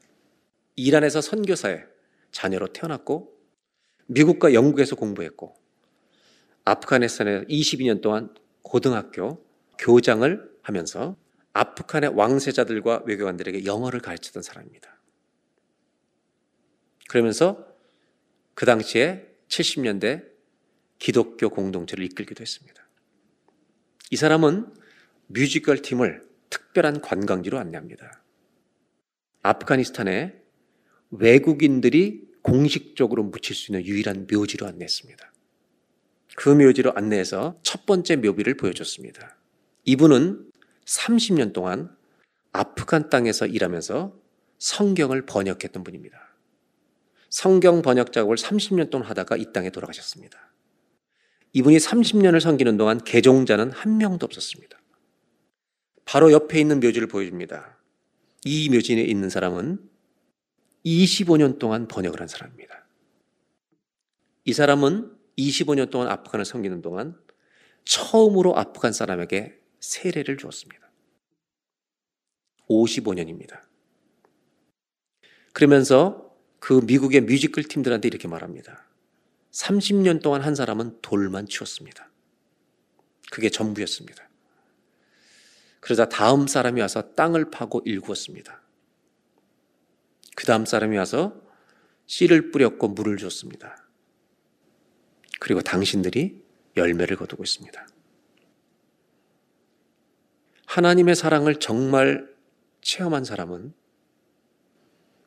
[0.76, 1.86] 이란에서 선교사의
[2.32, 3.38] 자녀로 태어났고
[4.08, 5.56] 미국과 영국에서 공부했고
[6.66, 9.46] 아프가니스탄에 22년 동안 고등학교
[9.78, 11.18] 교장을 하면서
[11.54, 15.02] 아프간의 왕세자들과 외교관들에게 영어를 가르치던 사람입니다.
[17.10, 17.68] 그러면서
[18.54, 20.30] 그 당시에 70년대
[20.98, 22.88] 기독교 공동체를 이끌기도 했습니다.
[24.12, 24.74] 이 사람은
[25.28, 28.22] 뮤지컬 팀을 특별한 관광지로 안내합니다.
[29.42, 30.36] 아프가니스탄에
[31.10, 35.32] 외국인들이 공식적으로 묻힐 수 있는 유일한 묘지로 안내했습니다.
[36.36, 39.38] 그 묘지로 안내해서 첫 번째 묘비를 보여줬습니다.
[39.86, 40.52] 이분은
[40.86, 41.96] 30년 동안
[42.54, 44.16] 아프간 땅에서 일하면서
[44.60, 46.18] 성경을 번역했던 분입니다.
[47.30, 50.52] 성경 번역 작업을 30년 동안 하다가 이 땅에 돌아가셨습니다.
[51.54, 54.81] 이분이 30년을 섬기는 동안 개종자는 한 명도 없었습니다.
[56.06, 57.78] 바로 옆에 있는 묘지를 보여줍니다.
[58.46, 59.80] 이 묘지에 있는 사람은
[60.86, 62.86] 25년 동안 번역을 한 사람입니다.
[64.46, 67.20] 이 사람은 25년 동안 아프간을 섬기는 동안
[67.86, 70.90] 처음으로 아프간 사람에게 세례를 주었습니다.
[72.70, 73.62] 55년입니다.
[75.54, 78.88] 그러면서 그 미국의 뮤지컬 팀들한테 이렇게 말합니다.
[79.52, 82.10] 30년 동안 한 사람은 돌만 치웠습니다.
[83.32, 84.31] 그게 전부였습니다.
[85.82, 88.62] 그러자 다음 사람이 와서 땅을 파고 일구었습니다.
[90.36, 91.36] 그 다음 사람이 와서
[92.06, 93.88] 씨를 뿌렸고 물을 줬습니다.
[95.40, 96.42] 그리고 당신들이
[96.78, 97.88] 열매를 거두고 있습니다.
[100.68, 102.30] 하나님의 사랑을 정말
[102.82, 103.74] 체험한 사람은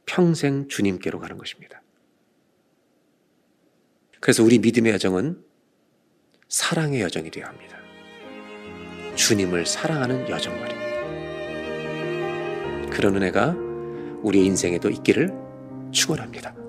[0.06, 1.82] 평생 주님께로 가는 것입니다.
[4.20, 5.44] 그래서 우리 믿음의 여정은
[6.48, 7.83] 사랑의 여정이 되어야 합니다.
[9.14, 10.84] 주님을 사랑하는 여정 말입니다.
[12.90, 13.54] 그런 은혜가
[14.22, 15.32] 우리 인생에도 있기를
[15.92, 16.63] 축원합니다.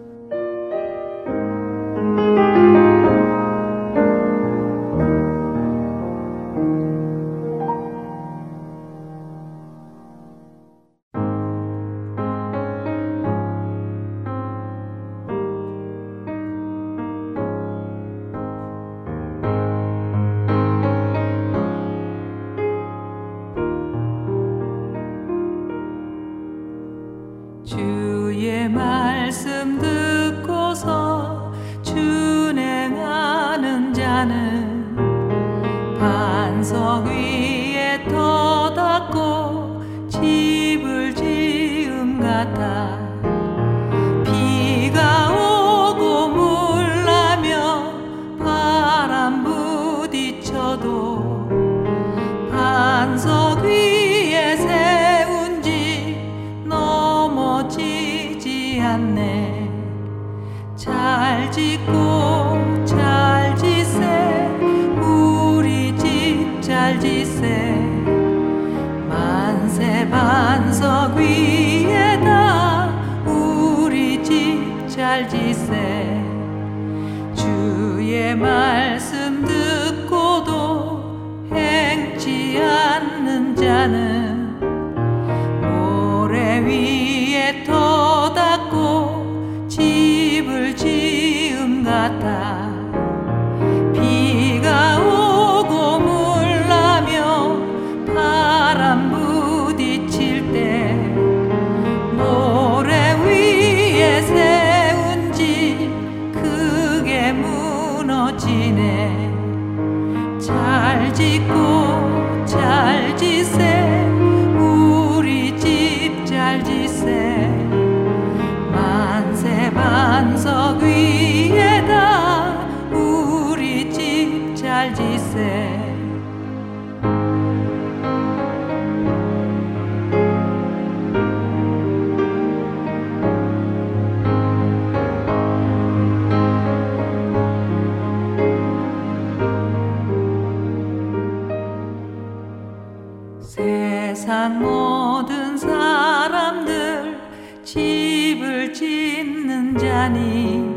[144.26, 147.16] 세상 모든 사람들
[147.64, 150.76] 집을 짓는 자니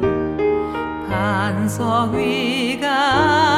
[1.08, 3.57] 반석 위가